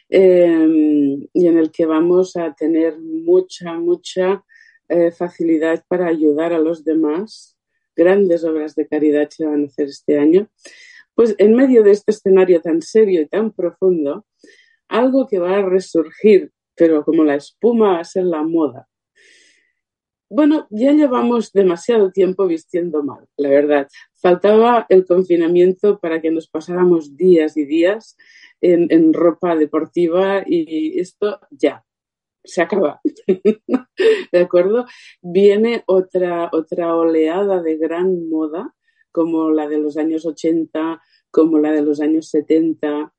em, 0.09 1.27
y 1.31 1.45
en 1.45 1.59
el 1.59 1.69
que 1.69 1.85
vamos 1.85 2.35
a 2.35 2.55
tener 2.55 2.97
mucha, 2.97 3.73
mucha 3.73 4.43
eh, 4.89 5.11
facilidad 5.11 5.85
para 5.87 6.07
ayudar 6.07 6.53
a 6.53 6.57
los 6.57 6.83
demás, 6.83 7.55
grandes 7.95 8.43
obras 8.43 8.73
de 8.73 8.87
caridad 8.87 9.29
se 9.29 9.45
van 9.45 9.61
a 9.61 9.67
hacer 9.67 9.89
este 9.89 10.17
año, 10.17 10.49
pues 11.13 11.35
en 11.37 11.53
medio 11.53 11.83
de 11.83 11.91
este 11.91 12.13
escenario 12.13 12.61
tan 12.61 12.81
serio 12.81 13.21
y 13.21 13.27
tan 13.27 13.51
profundo, 13.51 14.25
algo 14.87 15.27
que 15.27 15.37
va 15.37 15.59
a 15.59 15.69
resurgir, 15.69 16.51
pero 16.75 17.03
como 17.03 17.23
la 17.23 17.35
espuma 17.35 17.93
va 17.93 17.99
a 17.99 18.03
ser 18.03 18.23
la 18.23 18.41
moda. 18.41 18.87
Bueno, 20.29 20.67
ya 20.71 20.91
llevamos 20.91 21.51
demasiado 21.51 22.11
tiempo 22.11 22.47
vistiendo 22.47 23.03
mal, 23.03 23.27
la 23.37 23.49
verdad. 23.49 23.87
Faltaba 24.15 24.87
el 24.89 25.05
confinamiento 25.05 25.99
para 25.99 26.19
que 26.19 26.31
nos 26.31 26.47
pasáramos 26.47 27.15
días 27.15 27.55
y 27.57 27.65
días 27.65 28.17
en, 28.59 29.13
ropa 29.13 29.55
deportiva 29.55 30.43
y 30.45 30.99
esto 30.99 31.39
ya, 31.51 31.85
se 32.43 32.61
acaba. 32.61 33.01
¿De 34.31 34.39
acuerdo? 34.39 34.85
Viene 35.21 35.83
otra, 35.85 36.49
otra 36.51 36.95
oleada 36.95 37.61
de 37.61 37.77
gran 37.77 38.27
moda 38.27 38.73
como 39.11 39.51
la 39.51 39.67
de 39.69 39.77
los 39.77 39.95
años 39.95 40.25
80, 40.25 41.01
como 41.29 41.59
la 41.59 41.71
de 41.71 41.83
los 41.83 42.01
años 42.01 42.29
70. 42.29 43.13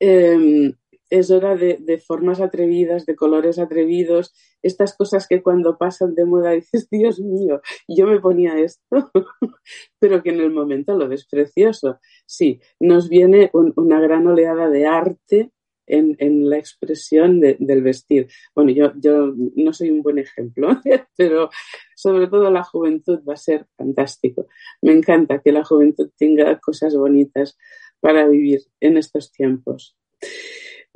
Em, 0.00 0.74
es 1.10 1.30
hora 1.30 1.56
de, 1.56 2.02
formas 2.06 2.40
atrevidas, 2.40 3.06
de 3.06 3.16
colores 3.16 3.58
atrevidos, 3.58 4.32
estas 4.62 4.96
cosas 4.96 5.26
que 5.28 5.42
cuando 5.42 5.78
pasan 5.78 6.14
de 6.14 6.24
moda 6.24 6.50
dices, 6.52 6.88
Dios 6.90 7.20
mío, 7.20 7.60
yo 7.88 8.06
me 8.06 8.20
ponía 8.20 8.58
esto, 8.58 9.10
pero 9.98 10.22
que 10.22 10.30
en 10.30 10.40
el 10.40 10.50
momento 10.50 10.96
lo 10.96 11.08
ves 11.08 11.26
precioso. 11.26 11.98
Sí, 12.26 12.60
nos 12.80 13.08
viene 13.08 13.50
una 13.52 14.00
gran 14.00 14.26
oleada 14.26 14.68
de 14.68 14.86
arte 14.86 15.52
en, 15.88 16.50
la 16.50 16.58
expresión 16.58 17.40
del 17.40 17.82
vestir. 17.82 18.28
Bueno, 18.54 18.70
yo, 18.70 18.92
yo 18.96 19.32
no 19.56 19.72
soy 19.72 19.90
un 19.90 20.02
buen 20.02 20.18
ejemplo, 20.18 20.68
pero 21.16 21.50
sobre 21.96 22.28
todo 22.28 22.50
la 22.50 22.62
juventud 22.62 23.20
va 23.28 23.34
a 23.34 23.36
ser 23.36 23.66
fantástico. 23.76 24.48
Me 24.82 24.92
encanta 24.92 25.40
que 25.40 25.52
la 25.52 25.64
juventud 25.64 26.10
tenga 26.16 26.58
cosas 26.60 26.94
bonitas 26.94 27.56
para 28.00 28.28
vivir 28.28 28.60
en 28.80 28.96
estos 28.96 29.32
tiempos. 29.32 29.96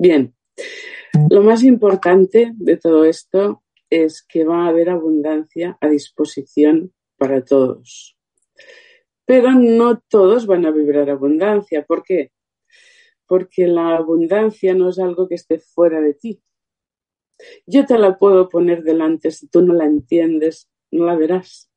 Bien, 0.03 0.35
lo 1.31 1.43
más 1.43 1.63
importante 1.63 2.53
de 2.57 2.77
todo 2.77 3.05
esto 3.05 3.63
es 3.89 4.23
que 4.23 4.45
va 4.45 4.65
a 4.65 4.69
haber 4.69 4.91
abundancia 4.91 5.79
a 5.81 5.89
disposición 5.89 6.93
para 7.17 7.45
todos. 7.45 8.17
Pero 9.25 9.53
no 9.53 10.01
todos 10.01 10.47
van 10.47 10.67
a 10.67 10.73
vibrar 10.73 11.09
abundancia. 11.09 11.85
¿Por 11.85 12.03
qué? 12.03 12.33
porque 13.33 13.67
la 13.67 13.97
abundancia 13.97 14.75
no 14.75 14.91
es 14.91 14.99
algo 14.99 15.27
que 15.27 15.37
esté 15.37 15.59
fuera 15.59 16.03
de 16.03 16.13
ti. 16.13 16.43
Yo 17.65 17.87
te 17.87 17.97
la 17.97 18.19
puedo 18.19 18.51
poner 18.51 18.83
delante, 18.83 19.31
si 19.31 19.49
tú 19.49 19.63
no 19.63 19.73
la 19.73 19.87
entiendes, 19.87 20.69
no 20.91 21.07
la 21.07 21.17
verás. 21.17 21.71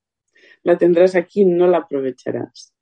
La 0.63 0.77
tendrás 0.77 1.15
aquí, 1.15 1.45
no 1.45 1.67
la 1.67 1.77
aprovecharás. 1.77 2.75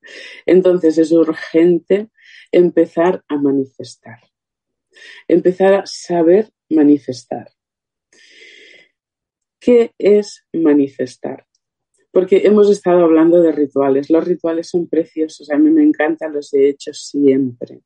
Entonces 0.47 0.97
es 0.97 1.11
urgente 1.11 2.09
empezar 2.51 3.23
a 3.27 3.37
manifestar, 3.37 4.21
empezar 5.27 5.73
a 5.73 5.85
saber 5.85 6.49
manifestar. 6.69 7.51
¿Qué 9.59 9.91
es 9.97 10.45
manifestar? 10.51 11.45
Porque 12.11 12.41
hemos 12.45 12.69
estado 12.69 13.03
hablando 13.03 13.41
de 13.41 13.51
rituales. 13.51 14.09
Los 14.09 14.25
rituales 14.25 14.69
son 14.69 14.87
preciosos, 14.87 15.49
a 15.49 15.57
mí 15.57 15.69
me 15.71 15.83
encantan, 15.83 16.33
los 16.33 16.53
he 16.53 16.67
hecho 16.67 16.93
siempre. 16.93 17.81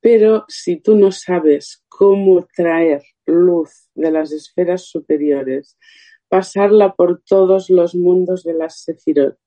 Pero 0.00 0.44
si 0.48 0.76
tú 0.76 0.96
no 0.96 1.12
sabes 1.12 1.84
cómo 1.88 2.46
traer 2.54 3.02
luz 3.26 3.88
de 3.94 4.10
las 4.10 4.32
esferas 4.32 4.86
superiores, 4.86 5.76
pasarla 6.28 6.94
por 6.94 7.22
todos 7.22 7.70
los 7.70 7.94
mundos 7.94 8.42
de 8.42 8.54
las 8.54 8.82
Sefirot, 8.82 9.38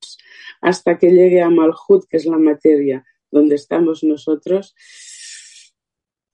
hasta 0.61 0.97
que 0.97 1.11
llegue 1.11 1.41
a 1.41 1.49
Malhut, 1.49 2.05
que 2.09 2.17
es 2.17 2.25
la 2.25 2.37
materia 2.37 3.05
donde 3.31 3.55
estamos 3.55 4.03
nosotros, 4.03 4.75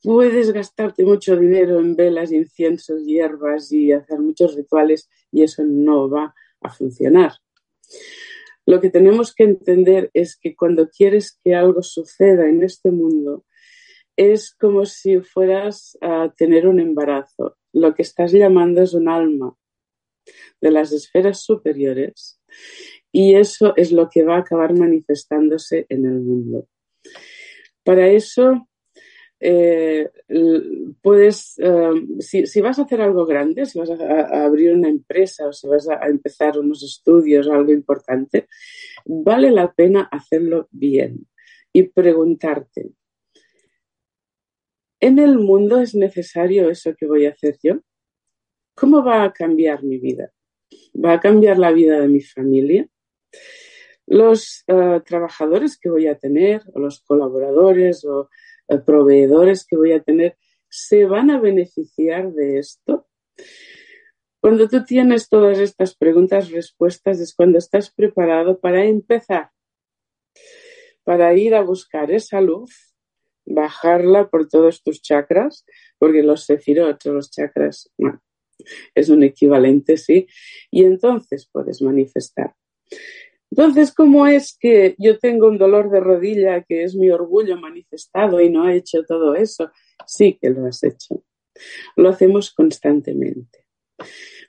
puedes 0.06 0.52
gastarte 0.52 1.04
mucho 1.04 1.36
dinero 1.36 1.80
en 1.80 1.96
velas, 1.96 2.32
inciensos, 2.32 3.04
hierbas 3.06 3.72
y 3.72 3.92
hacer 3.92 4.20
muchos 4.20 4.56
rituales 4.56 5.10
y 5.32 5.42
eso 5.42 5.64
no 5.66 6.08
va 6.08 6.36
a 6.62 6.70
funcionar. 6.70 7.34
Lo 8.68 8.80
que 8.80 8.92
tenemos 8.92 9.34
que 9.34 9.44
entender 9.44 10.12
es 10.14 10.38
que 10.38 10.56
cuando 10.56 10.90
quieres 10.90 11.40
que 11.44 11.56
algo 11.56 11.82
suceda 11.82 12.48
en 12.48 12.64
este 12.64 12.92
mundo, 12.92 13.46
es 14.16 14.54
como 14.54 14.86
si 14.86 15.20
fueras 15.20 15.98
a 16.02 16.34
tener 16.38 16.68
un 16.68 16.80
embarazo. 16.80 17.58
Lo 17.74 17.94
que 17.94 18.04
estás 18.04 18.32
llamando 18.32 18.82
es 18.82 18.94
un 18.94 19.10
alma 19.10 19.56
de 20.62 20.72
las 20.72 20.92
esferas 20.94 21.42
superiores 21.42 22.40
y 23.12 23.36
eso 23.36 23.74
es 23.76 23.92
lo 23.92 24.10
que 24.10 24.24
va 24.24 24.38
a 24.38 24.40
acabar 24.40 24.78
manifestándose 24.78 25.86
en 25.90 26.06
el 26.06 26.22
mundo. 26.22 26.68
Para 27.84 28.08
eso, 28.08 28.68
eh, 29.48 30.10
puedes, 31.04 31.60
eh, 31.60 31.92
si, 32.20 32.62
vas 32.62 32.80
a 32.80 32.82
hacer 32.82 33.00
algo 33.00 33.28
grande, 33.28 33.68
si 33.68 33.78
vas 33.78 33.92
a, 33.92 34.44
abrir 34.44 34.74
una 34.74 34.90
empresa 34.90 35.48
o 35.48 35.54
si 35.54 35.68
vas 35.68 35.88
a, 35.88 36.08
empezar 36.08 36.58
unos 36.58 36.82
estudios 36.82 37.48
algo 37.48 37.72
importante, 37.72 38.48
vale 39.06 39.52
la 39.52 39.72
pena 39.72 40.10
hacerlo 40.12 40.68
bien 40.72 41.28
y 41.72 41.84
preguntarte, 41.84 42.90
¿en 45.00 45.20
el 45.20 45.38
mundo 45.38 45.80
es 45.80 45.94
necesario 45.94 46.72
eso 46.72 46.96
que 46.96 47.06
voy 47.06 47.28
a 47.28 47.32
hacer 47.32 47.60
yo? 47.62 47.82
¿Cómo 48.74 49.04
va 49.04 49.25
a 49.25 49.32
cambiar 49.32 49.84
mi 49.84 50.00
vida? 50.00 50.32
¿Va 50.96 51.14
a 51.14 51.20
cambiar 51.20 51.60
la 51.60 51.72
vida 51.72 52.00
de 52.00 52.08
mi 52.08 52.22
familia? 52.22 52.88
Los 54.08 54.64
eh, 54.66 55.02
trabajadores 55.06 55.78
que 55.78 55.92
voy 55.92 56.08
a 56.08 56.18
tener, 56.18 56.64
o 56.74 56.80
los 56.80 57.02
colaboradores, 57.02 58.04
o 58.06 58.30
proveedores 58.86 59.66
que 59.66 59.78
voy 59.78 59.92
a 59.94 60.02
tener, 60.02 60.38
¿se 60.70 61.06
van 61.06 61.32
a 61.32 61.40
beneficiar 61.40 62.32
de 62.34 62.60
esto? 62.60 63.08
Cuando 64.40 64.70
tú 64.70 64.84
tienes 64.84 65.28
todas 65.28 65.58
estas 65.58 65.96
preguntas, 65.96 66.52
respuestas, 66.52 67.20
es 67.20 67.34
cuando 67.34 67.58
estás 67.58 67.92
preparado 67.92 68.60
para 68.60 68.86
empezar, 68.86 69.50
para 71.04 71.34
ir 71.36 71.56
a 71.56 71.62
buscar 71.62 72.12
esa 72.12 72.42
luz, 72.42 72.96
bajarla 73.46 74.30
por 74.30 74.48
todos 74.48 74.84
tus 74.84 75.02
chakras, 75.02 75.66
porque 75.98 76.24
los 76.24 76.46
sefirot, 76.46 77.04
los 77.06 77.32
chakras, 77.32 77.92
es 78.94 79.10
un 79.10 79.24
equivalente, 79.24 79.98
¿sí? 79.98 80.28
Y 80.72 80.84
entonces 80.84 81.50
puedes 81.52 81.82
manifestar. 81.82 82.56
Entonces, 83.52 83.94
¿cómo 83.94 84.28
es 84.28 84.58
que 84.60 84.96
yo 84.98 85.18
tengo 85.20 85.48
un 85.48 85.58
dolor 85.58 85.90
de 85.90 86.00
rodilla 86.00 86.64
que 86.64 86.84
es 86.84 86.96
mi 86.96 87.10
orgullo 87.10 87.58
manifestado 87.58 88.42
y 88.42 88.50
no 88.50 88.68
he 88.68 88.75
hecho 88.75 89.04
todo 89.06 89.36
eso? 89.36 89.72
Sí 90.06 90.38
que 90.42 90.50
lo 90.50 90.66
has 90.66 90.84
hecho. 90.84 91.24
Lo 91.96 92.10
hacemos 92.10 92.54
constantemente. 92.54 93.66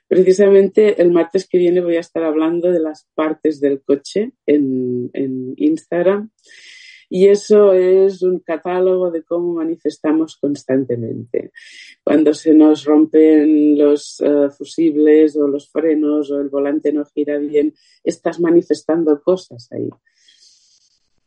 Precisamente 0.07 1.01
el 1.01 1.11
martes 1.11 1.47
que 1.47 1.57
viene 1.57 1.81
voy 1.81 1.97
a 1.97 2.01
estar 2.01 2.23
hablando 2.23 2.71
de 2.71 2.79
las 2.79 3.07
partes 3.13 3.59
del 3.59 3.81
coche 3.81 4.31
en, 4.45 5.09
en 5.13 5.53
Instagram 5.57 6.31
y 7.09 7.27
eso 7.27 7.73
es 7.73 8.21
un 8.21 8.39
catálogo 8.39 9.11
de 9.11 9.23
cómo 9.23 9.53
manifestamos 9.53 10.37
constantemente. 10.37 11.51
Cuando 12.03 12.33
se 12.33 12.53
nos 12.53 12.83
rompen 12.83 13.77
los 13.77 14.19
eh, 14.19 14.49
fusibles 14.49 15.35
o 15.37 15.47
los 15.47 15.69
frenos 15.69 16.31
o 16.31 16.39
el 16.39 16.49
volante 16.49 16.91
no 16.91 17.05
gira 17.05 17.37
bien, 17.37 17.73
estás 18.03 18.39
manifestando 18.39 19.21
cosas 19.21 19.69
ahí. 19.71 19.89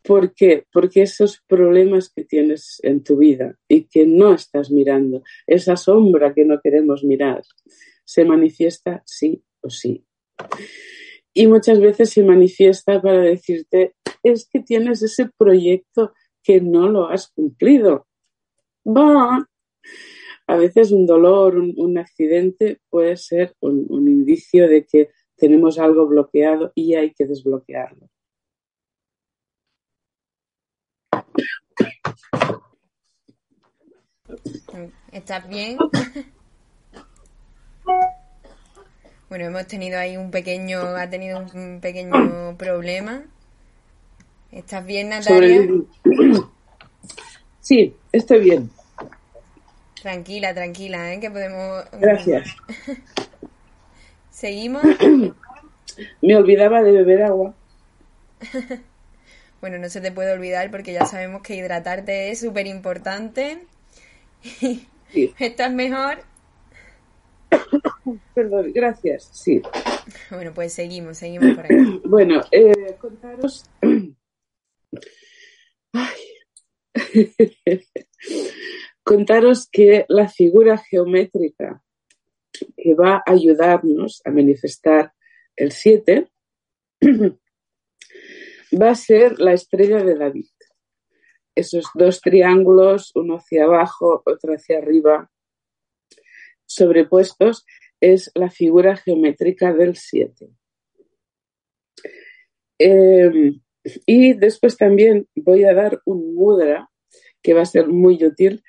¿Por 0.03 0.33
qué? 0.33 0.65
Porque 0.71 1.03
esos 1.03 1.41
problemas 1.47 2.09
que 2.09 2.25
tienes 2.25 2.79
en 2.83 3.03
tu 3.03 3.17
vida 3.17 3.55
y 3.67 3.83
que 3.83 4.05
no 4.05 4.33
estás 4.33 4.71
mirando, 4.71 5.23
esa 5.45 5.75
sombra 5.75 6.33
que 6.33 6.43
no 6.43 6.59
queremos 6.59 7.03
mirar, 7.03 7.43
se 8.03 8.25
manifiesta 8.25 9.03
sí 9.05 9.43
o 9.61 9.69
sí 9.69 10.03
y 11.33 11.47
muchas 11.47 11.79
veces 11.79 12.09
se 12.09 12.23
manifiesta 12.23 13.01
para 13.01 13.19
decirte, 13.19 13.95
es 14.23 14.47
que 14.47 14.61
tienes 14.61 15.01
ese 15.01 15.29
proyecto 15.37 16.13
que 16.43 16.61
no 16.61 16.89
lo 16.89 17.07
has 17.07 17.29
cumplido. 17.29 18.07
Va. 18.85 19.47
A 20.47 20.55
veces 20.57 20.91
un 20.91 21.05
dolor, 21.05 21.57
un, 21.57 21.97
accidente 21.97 22.79
puede 22.89 23.15
ser 23.15 23.55
un, 23.61 23.85
un 23.89 24.07
indicio 24.07 24.67
de 24.67 24.85
que 24.85 25.09
tenemos 25.37 25.79
algo 25.79 26.07
bloqueado 26.07 26.71
y 26.75 26.95
hay 26.95 27.13
que 27.13 27.25
desbloquearlo. 27.25 28.09
¿Estás 35.11 35.47
bien? 35.47 35.77
Bueno, 39.31 39.45
hemos 39.45 39.65
tenido 39.65 39.97
ahí 39.97 40.17
un 40.17 40.29
pequeño, 40.29 40.81
ha 40.81 41.09
tenido 41.09 41.39
un 41.53 41.79
pequeño 41.79 42.11
problema. 42.57 43.23
¿Estás 44.51 44.85
bien, 44.85 45.07
Natalia? 45.07 45.69
Sí, 47.61 47.95
estoy 48.11 48.41
bien. 48.41 48.69
Tranquila, 50.01 50.53
tranquila, 50.53 51.13
¿eh? 51.13 51.21
Que 51.21 51.31
podemos... 51.31 51.85
Gracias. 51.93 52.57
¿Seguimos? 54.31 54.83
Me 56.21 56.35
olvidaba 56.35 56.83
de 56.83 56.91
beber 56.91 57.23
agua. 57.23 57.53
bueno, 59.61 59.77
no 59.77 59.87
se 59.87 60.01
te 60.01 60.11
puede 60.11 60.33
olvidar 60.33 60.69
porque 60.71 60.91
ya 60.91 61.05
sabemos 61.05 61.41
que 61.41 61.55
hidratarte 61.55 62.31
es 62.31 62.41
súper 62.41 62.67
importante. 62.67 63.59
¿Estás 65.39 65.71
mejor? 65.71 66.21
Perdón, 68.33 68.71
gracias, 68.73 69.29
sí. 69.33 69.61
Bueno, 70.29 70.51
pues 70.53 70.73
seguimos, 70.73 71.17
seguimos 71.17 71.55
por 71.55 71.65
aquí. 71.65 72.01
Bueno, 72.05 72.41
eh, 72.51 72.95
contaros... 72.99 73.65
contaros 79.03 79.67
que 79.69 80.05
la 80.07 80.27
figura 80.29 80.77
geométrica 80.77 81.81
que 82.51 82.93
va 82.93 83.17
a 83.17 83.23
ayudarnos 83.31 84.21
a 84.25 84.31
manifestar 84.31 85.13
el 85.55 85.71
7 85.71 86.29
va 88.81 88.89
a 88.89 88.95
ser 88.95 89.39
la 89.39 89.53
estrella 89.53 90.03
de 90.03 90.15
David. 90.15 90.49
Esos 91.55 91.85
dos 91.93 92.21
triángulos, 92.21 93.11
uno 93.15 93.35
hacia 93.35 93.65
abajo, 93.65 94.23
otro 94.25 94.53
hacia 94.53 94.77
arriba, 94.77 95.29
sobrepuestos 96.73 97.65
es 97.99 98.31
la 98.35 98.49
figura 98.49 98.97
geométrica 98.97 99.73
del 99.73 99.95
7. 99.95 100.49
Em, 102.79 103.61
y 104.05 104.33
después 104.33 104.77
también 104.77 105.27
voy 105.35 105.63
a 105.65 105.73
dar 105.73 106.01
un 106.05 106.33
mudra 106.33 106.89
que 107.41 107.53
va 107.53 107.61
a 107.61 107.65
ser 107.65 107.87
muy 107.87 108.23
útil 108.23 108.63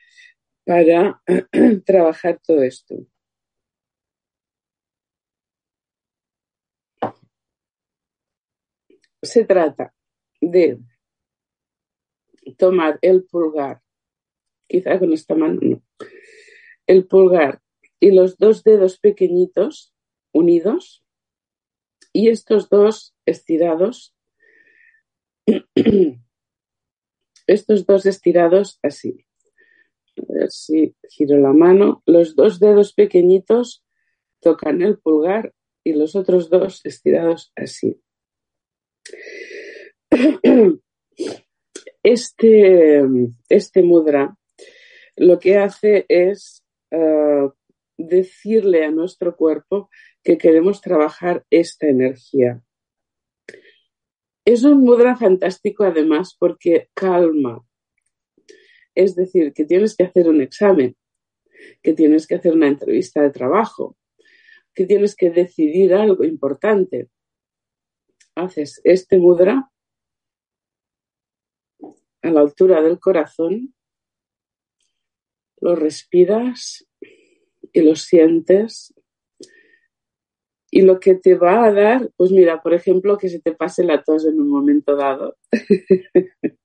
para 0.65 1.23
trabajar 1.87 2.41
todo 2.45 2.63
esto. 2.63 3.07
Se 9.23 9.45
trata 9.45 9.95
de 10.41 10.79
tomar 12.59 12.99
el 13.03 13.25
pulgar, 13.25 13.81
quizá 14.69 14.99
con 14.99 15.13
esta 15.13 15.35
mano, 15.35 15.61
no, 15.63 15.83
el 16.87 17.07
pulgar 17.07 17.63
y 18.03 18.11
los 18.11 18.37
dos 18.37 18.65
dedos 18.65 18.99
pequeñitos 18.99 19.95
unidos 20.33 21.05
y 22.13 22.31
estos 22.31 22.69
dos 22.69 23.15
estirados, 23.27 24.13
estos 27.47 27.87
dos 27.87 28.05
estirados 28.05 28.81
así. 28.83 29.25
A 30.19 30.33
ver 30.33 30.51
si 30.51 30.97
giro 31.11 31.39
la 31.39 31.53
mano. 31.53 32.03
Los 32.05 32.35
dos 32.35 32.59
dedos 32.59 32.93
pequeñitos 32.93 33.85
tocan 34.41 34.83
el 34.83 34.99
pulgar 34.99 35.55
y 35.85 35.93
los 35.93 36.17
otros 36.17 36.51
dos 36.51 36.81
estirados 36.85 37.53
así. 37.55 38.03
Este, 42.05 43.01
este 43.49 43.83
mudra 43.85 44.37
lo 45.15 45.39
que 45.39 45.57
hace 45.57 46.05
es 46.09 46.65
eh, 46.91 47.49
decirle 47.99 48.85
a 48.85 48.91
nuestro 48.91 49.37
cuerpo 49.37 49.91
que 50.23 50.39
queremos 50.39 50.81
trabajar 50.81 51.45
esta 51.51 51.87
energía. 51.87 52.63
Es 54.45 54.65
un 54.65 54.81
mudra 54.81 55.17
fantástico 55.17 55.85
además 55.85 56.37
porque 56.39 56.89
calma. 56.95 57.65
Es 58.95 59.15
decir, 59.15 59.53
que 59.53 59.65
tienes 59.65 59.97
que 59.97 60.05
hacer 60.05 60.29
un 60.29 60.41
examen, 60.41 60.97
que 61.83 61.93
tienes 61.93 62.27
que 62.27 62.35
hacer 62.35 62.53
una 62.53 62.69
entrevista 62.69 63.23
de 63.23 63.31
trabajo, 63.31 63.97
que 64.75 64.85
tienes 64.87 65.15
que 65.15 65.31
decidir 65.31 65.95
algo 65.95 66.25
importante. 66.25 67.09
Haces 68.35 68.81
este 68.85 69.19
mudra 69.19 69.71
a 72.23 72.31
la 72.31 72.41
altura 72.41 72.83
del 72.83 72.99
corazón, 72.99 73.75
lo 75.61 75.77
respiras 75.77 76.87
y 77.73 77.81
lo 77.83 77.97
sientes 77.97 78.95
y 80.75 80.81
lo 80.81 80.99
que 80.99 81.15
te 81.17 81.35
va 81.35 81.65
a 81.65 81.73
dar, 81.73 82.11
pues 82.17 82.33
mira, 82.33 82.63
por 82.63 82.73
ejemplo, 82.73 83.19
que 83.19 83.29
se 83.29 83.41
te 83.41 83.53
pase 83.53 83.85
la 83.85 84.03
tos 84.03 84.25
en 84.25 84.41
un 84.41 84.49
momento 84.49 84.97
dado. 84.97 85.37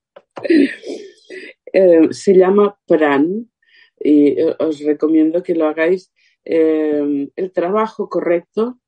Eh, 1.73 2.07
se 2.11 2.33
llama 2.33 2.79
pran 2.87 3.51
y 3.99 4.39
eh, 4.39 4.55
os 4.59 4.79
recomiendo 4.79 5.43
que 5.43 5.53
lo 5.53 5.67
hagáis. 5.67 6.13
Eh, 6.45 7.29
el 7.35 7.51
trabajo 7.51 8.07
correcto 8.07 8.79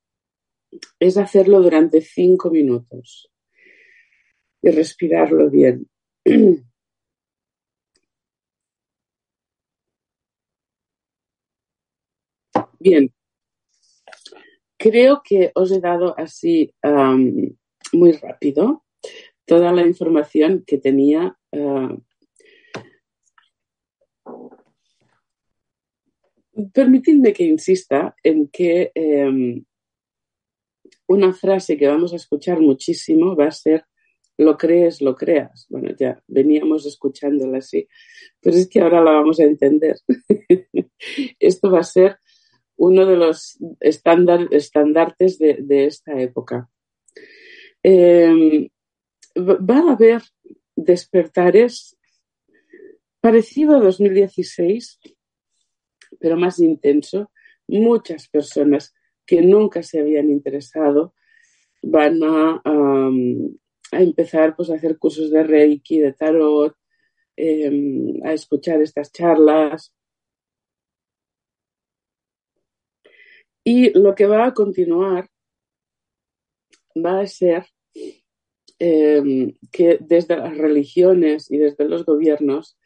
es 0.98 1.18
hacerlo 1.18 1.60
durante 1.60 2.00
cinco 2.00 2.50
minutos 2.50 3.30
y 4.62 4.70
respirarlo 4.70 5.50
bien. 5.50 5.86
Bien, 12.80 13.12
Creo 14.80 15.20
que 15.22 15.52
os 15.54 15.70
he 15.72 15.78
dado 15.78 16.14
así 16.18 16.72
muy 17.92 18.12
rápido 18.12 18.82
toda 19.44 19.72
la 19.72 19.86
información 19.86 20.64
que 20.66 20.78
tenía. 20.78 21.36
Ah, 21.52 21.94
permitidme 26.72 27.34
que 27.34 27.44
insista 27.44 28.14
en 28.22 28.48
que 28.48 28.90
em, 28.94 29.62
una 31.08 31.34
frase 31.34 31.76
que 31.76 31.86
vamos 31.86 32.14
a 32.14 32.16
escuchar 32.16 32.58
muchísimo 32.60 33.36
va 33.36 33.48
a 33.48 33.50
ser 33.50 33.84
lo 34.38 34.56
crees, 34.56 35.02
lo 35.02 35.14
creas. 35.14 35.66
Bueno, 35.68 35.94
ya 35.94 36.22
veníamos 36.26 36.86
escuchándola 36.86 37.58
así, 37.58 37.86
pero 38.40 38.56
es 38.56 38.66
que 38.66 38.80
ahora 38.80 39.02
la 39.02 39.12
vamos 39.12 39.40
a 39.40 39.44
entender. 39.44 39.96
Esto 41.38 41.70
va 41.70 41.80
a 41.80 41.84
ser 41.84 42.16
uno 42.80 43.04
de 43.04 43.16
los 43.16 43.58
estandartes 43.78 45.38
de, 45.38 45.84
esta 45.84 46.18
época. 46.18 46.70
Eh, 47.82 48.70
va 49.36 49.78
a 49.78 49.92
haber 49.92 50.22
despertares 50.74 51.98
parecido 53.20 53.76
a 53.76 53.80
2016, 53.80 54.98
pero 56.18 56.38
más 56.38 56.58
intenso. 56.58 57.30
Muchas 57.68 58.28
personas 58.28 58.94
que 59.26 59.42
nunca 59.42 59.82
se 59.82 60.00
habían 60.00 60.30
interesado 60.30 61.14
van 61.82 62.18
a, 62.22 62.62
empezar 63.92 64.56
pues, 64.56 64.70
a 64.70 64.76
hacer 64.76 64.98
cursos 64.98 65.30
de 65.30 65.42
Reiki, 65.42 65.98
de 65.98 66.14
Tarot, 66.14 66.74
em, 67.36 68.24
a 68.24 68.32
escuchar 68.32 68.80
estas 68.80 69.12
charlas, 69.12 69.94
Y 73.72 73.96
lo 73.96 74.16
que 74.16 74.26
va 74.26 74.46
a 74.46 74.52
continuar 74.52 75.30
va 76.96 77.20
a 77.20 77.26
ser 77.28 77.66
em, 78.80 79.54
que 79.70 79.98
desde 80.00 80.36
las 80.36 80.58
religiones 80.58 81.48
y 81.52 81.58
desde 81.58 81.84
los 81.88 82.04
gobiernos 82.04 82.76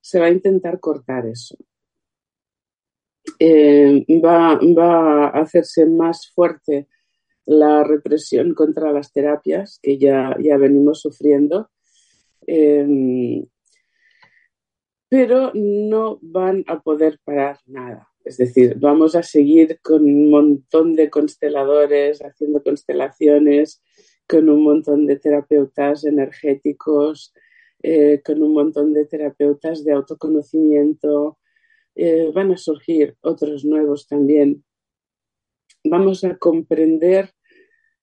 se 0.00 0.20
va 0.20 0.26
a 0.26 0.30
intentar 0.30 0.78
cortar 0.78 1.26
eso. 1.26 1.56
Em, 3.40 4.04
va, 4.22 4.52
a 4.52 5.40
hacerse 5.40 5.86
más 5.86 6.30
fuerte 6.32 6.86
la 7.44 7.82
represión 7.82 8.54
contra 8.54 8.92
las 8.92 9.10
terapias 9.12 9.80
que 9.82 9.98
ya, 9.98 10.36
ya 10.38 10.56
venimos 10.56 11.00
sufriendo, 11.00 11.68
em, 12.46 13.44
pero 15.08 15.50
no 15.54 16.20
van 16.22 16.62
a 16.68 16.80
poder 16.80 17.18
parar 17.24 17.58
nada. 17.66 18.11
Es 18.24 18.36
decir, 18.36 18.76
vamos 18.78 19.14
a 19.14 19.22
seguir 19.22 19.80
con 19.82 20.04
un 20.04 20.30
montón 20.30 20.94
de 20.94 21.10
consteladores, 21.10 22.20
haciendo 22.20 22.62
constelaciones, 22.62 23.82
con 24.28 24.48
un 24.48 24.62
montón 24.62 25.06
de 25.06 25.18
terapeutas 25.18 26.04
energéticos, 26.04 27.34
eh, 27.82 28.22
con 28.24 28.42
un 28.42 28.54
montón 28.54 28.92
de 28.92 29.06
terapeutas 29.06 29.84
de 29.84 29.92
autoconocimiento. 29.92 31.38
Eh, 31.94 32.30
van 32.32 32.52
a 32.52 32.56
surgir 32.56 33.16
otros 33.20 33.64
nuevos 33.64 34.06
también. 34.06 34.64
Vamos 35.84 36.22
a 36.22 36.36
comprender 36.36 37.32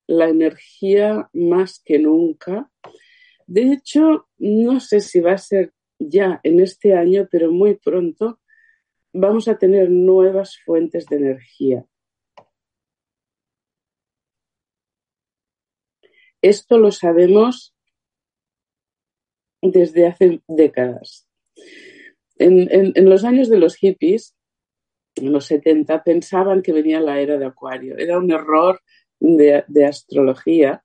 la 0.05 0.27
energía 0.27 1.29
más 1.33 1.81
que 1.83 1.97
nunca. 1.97 2.69
De 3.47 3.71
hecho, 3.71 4.27
no 4.37 4.79
sé 4.79 4.99
si 4.99 5.21
va 5.21 5.33
a 5.33 5.37
ser 5.37 5.71
ya 5.97 6.39
en 6.43 6.59
este 6.59 6.93
año, 6.93 7.27
pero 7.31 7.51
muy 7.51 7.75
pronto 7.75 8.39
vamos 9.13 9.47
a 9.47 9.57
tener 9.57 9.89
nuevas 9.89 10.57
fuentes 10.65 11.05
de 11.07 11.15
energía. 11.17 11.85
Esto 16.41 16.77
lo 16.77 16.91
sabemos 16.91 17.75
desde 19.61 20.07
hace 20.07 20.41
décadas. 20.47 21.27
En, 22.37 23.09
los 23.09 23.25
años 23.25 23.49
de 23.49 23.59
los 23.59 23.75
hippies, 23.75 24.35
en 25.15 25.33
los 25.33 25.45
70, 25.47 26.03
pensaban 26.03 26.61
que 26.61 26.71
venía 26.71 27.01
la 27.01 27.19
era 27.19 27.37
de 27.37 27.45
Acuario. 27.45 27.97
Era 27.97 28.17
un 28.17 28.31
error 28.31 28.79
de, 29.19 29.85
astrología. 29.85 30.83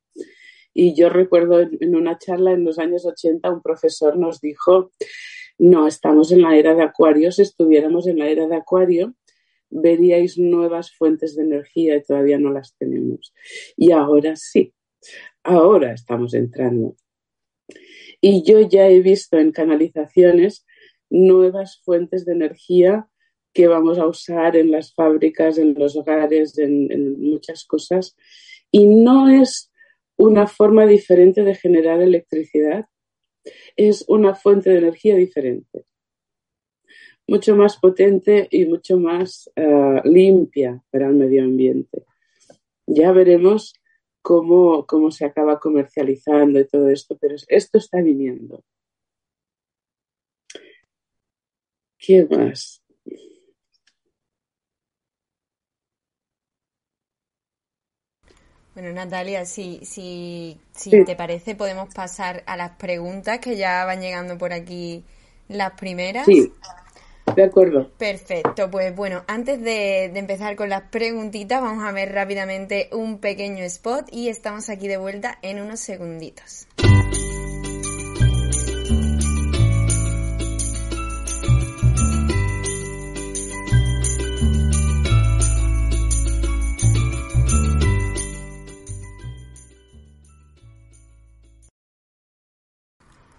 Y 0.73 0.97
yo 0.97 1.09
recuerdo 1.09 1.61
en 1.61 1.95
una 1.95 2.19
charla 2.19 2.51
en 2.51 2.65
los 2.65 2.81
años 2.81 3.07
80, 3.07 3.49
un 3.49 3.63
profesor 3.63 4.17
nos 4.17 4.41
dijo 4.41 4.91
no, 5.59 5.87
estamos 5.87 6.33
en 6.33 6.43
la 6.43 6.57
era 6.57 6.75
de 6.75 6.83
Acuario. 6.83 7.31
Si 7.33 7.43
estuviéramos 7.43 8.07
en 8.07 8.19
la 8.19 8.29
era 8.29 8.47
de 8.47 8.57
Acuario, 8.57 9.15
veríais 9.71 10.39
nuevas 10.39 10.93
fuentes 10.93 11.37
de 11.37 11.43
energía 11.43 11.97
y 11.97 12.03
todavía 12.03 12.39
no 12.39 12.51
las 12.51 12.77
tenemos. 12.77 13.33
Y 13.77 13.93
ahora 13.93 14.37
sí, 14.37 14.73
ahora 15.43 15.93
estamos 15.93 16.35
entrando. 16.35 16.97
Y 18.21 18.43
yo 18.43 18.61
ya 18.61 18.89
he 18.89 19.01
visto 19.01 19.39
en 19.39 19.53
canalizaciones 19.53 20.67
nuevas 21.11 21.81
fuentes 21.85 22.25
de 22.25 22.33
energía 22.33 23.09
que 23.53 23.69
vamos 23.69 23.99
a 23.99 24.07
usar 24.07 24.57
en 24.57 24.71
las 24.71 24.95
fábricas, 24.95 25.59
en 25.59 25.75
los 25.75 25.97
hogares, 25.97 26.59
en, 26.59 26.91
en 26.91 27.21
muchas 27.21 27.65
cosas. 27.65 28.17
Y 28.71 28.87
no 28.87 29.29
es 29.29 29.71
una 30.17 30.47
forma 30.47 30.87
diferente 30.87 31.45
de 31.45 31.55
generar 31.55 32.01
electricidad, 32.01 32.87
es 33.77 34.05
una 34.09 34.35
fuente 34.35 34.71
de 34.71 34.79
energía 34.79 35.17
diferente, 35.17 35.85
mucho 37.27 37.57
más 37.57 37.79
potente 37.79 38.49
y 38.51 38.67
mucho 38.67 38.99
más 38.99 39.51
eh, 39.57 40.01
limpia 40.05 40.83
para 40.91 41.09
el 41.09 41.15
medio 41.15 41.45
ambiente. 41.45 42.05
Ya 42.87 43.13
veremos 43.13 43.75
cómo, 44.23 44.87
cómo 44.87 45.11
se 45.11 45.25
acaba 45.25 45.59
comercializando 45.59 46.61
y 46.61 46.67
todo 46.67 46.91
esto, 46.91 47.17
pero 47.19 47.37
esto 47.49 47.79
está 47.79 48.01
viniendo. 48.01 48.63
¿Qué 51.99 52.27
más? 52.31 52.84
Bueno, 58.75 58.91
Natalia, 58.93 59.45
si, 59.45 59.81
si, 59.85 60.59
si 60.73 61.05
te 61.05 61.15
parece, 61.15 61.55
podemos 61.55 61.95
pasar 61.95 62.43
a 62.47 62.57
las 62.57 62.73
preguntas 62.73 63.39
que 63.39 63.57
ya 63.57 63.85
van 63.85 64.01
llegando 64.01 64.37
por 64.37 64.53
aquí 64.53 65.05
las 65.49 65.73
primeras. 65.73 66.27
Sí, 66.27 66.53
de 67.37 67.45
acuerdo. 67.45 67.91
Perfecto, 67.97 68.71
pues 68.71 68.95
bueno, 68.97 69.23
antes 69.29 69.61
de, 69.61 70.11
de 70.13 70.19
empezar 70.19 70.57
con 70.57 70.69
las 70.69 70.83
preguntitas, 70.83 71.63
vamos 71.63 71.85
a 71.85 71.93
ver 71.93 72.13
rápidamente 72.13 72.89
un 72.93 73.19
pequeño 73.19 73.63
spot 73.65 74.09
y 74.11 74.29
estamos 74.29 74.69
aquí 74.69 74.89
de 74.89 74.97
vuelta 74.97 75.39
en 75.43 75.61
unos 75.61 75.79
segunditos. 75.79 76.67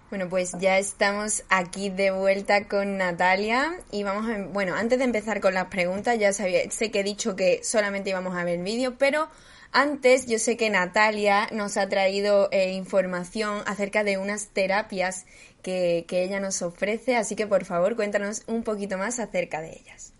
Bueno, 0.08 0.28
pues 0.28 0.52
ya 0.60 0.78
estamos 0.78 1.42
aquí 1.48 1.90
de 1.90 2.12
vuelta 2.12 2.68
con 2.68 2.96
Natalia 2.96 3.72
y 3.90 4.04
vamos 4.04 4.30
a, 4.30 4.46
bueno, 4.52 4.76
antes 4.76 4.98
de 4.98 5.04
empezar 5.04 5.40
con 5.40 5.54
las 5.54 5.66
preguntas, 5.66 6.16
ya 6.16 6.32
sabía, 6.32 6.70
sé 6.70 6.92
que 6.92 7.00
he 7.00 7.04
dicho 7.04 7.34
que 7.34 7.64
solamente 7.64 8.10
íbamos 8.10 8.36
a 8.36 8.44
ver 8.44 8.62
vídeo, 8.62 8.94
pero 8.98 9.26
antes 9.72 10.28
yo 10.28 10.38
sé 10.38 10.56
que 10.56 10.70
Natalia 10.70 11.48
nos 11.52 11.76
ha 11.76 11.88
traído 11.88 12.48
eh, 12.52 12.72
información 12.72 13.62
acerca 13.66 14.04
de 14.04 14.16
unas 14.16 14.48
terapias 14.50 15.26
que, 15.62 16.04
que 16.06 16.22
ella 16.22 16.38
nos 16.38 16.62
ofrece, 16.62 17.16
así 17.16 17.34
que 17.34 17.48
por 17.48 17.64
favor 17.64 17.96
cuéntanos 17.96 18.44
un 18.46 18.62
poquito 18.62 18.98
más 18.98 19.18
acerca 19.18 19.60
de 19.60 19.72
ellas. 19.72 20.14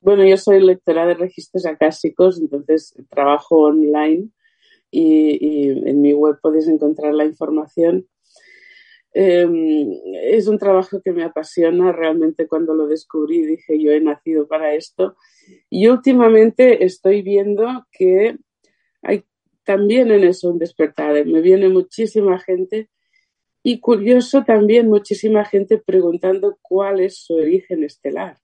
Bueno, 0.00 0.24
yo 0.24 0.38
soy 0.38 0.62
lectora 0.62 1.04
de 1.06 1.14
registros 1.14 1.66
acásicos, 1.66 2.40
entonces 2.40 2.94
trabajo 3.10 3.56
online 3.56 4.30
y, 4.94 5.88
en 5.88 6.00
mi 6.00 6.12
web 6.12 6.38
podéis 6.40 6.68
encontrar 6.68 7.14
la 7.14 7.24
información. 7.24 8.06
Em, 9.16 9.92
es 10.24 10.48
un 10.48 10.58
trabajo 10.58 11.00
que 11.00 11.12
me 11.12 11.22
apasiona, 11.22 11.92
realmente 11.92 12.48
cuando 12.48 12.74
lo 12.74 12.88
descubrí 12.88 13.46
dije 13.46 13.80
yo 13.80 13.92
he 13.92 14.00
nacido 14.00 14.48
para 14.48 14.74
esto 14.74 15.16
y 15.70 15.86
últimamente 15.86 16.84
estoy 16.84 17.22
viendo 17.22 17.86
que 17.92 18.36
hay 19.02 19.22
también 19.62 20.10
en 20.10 20.24
eso 20.24 20.50
un 20.50 20.58
despertar, 20.58 21.24
me 21.26 21.40
viene 21.42 21.68
muchísima 21.68 22.40
gente 22.40 22.90
y 23.62 23.78
curioso 23.78 24.42
también 24.44 24.88
muchísima 24.88 25.44
gente 25.44 25.78
preguntando 25.78 26.58
cuál 26.60 26.98
es 26.98 27.18
su 27.18 27.34
origen 27.34 27.84
estelar. 27.84 28.38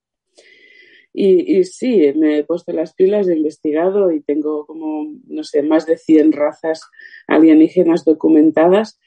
Y, 1.12 1.64
sí, 1.64 2.12
me 2.14 2.38
he 2.38 2.44
puesto 2.44 2.72
las 2.72 2.94
pilas, 2.94 3.28
he 3.28 3.37
investigado 3.37 4.12
y 4.12 4.20
tengo 4.20 4.64
como, 4.64 5.12
no 5.26 5.42
sé, 5.42 5.62
más 5.62 5.85
de 5.85 5.98
100 5.98 6.30
razas 6.30 6.83
alienígenas 7.26 8.04
documentadas 8.04 9.00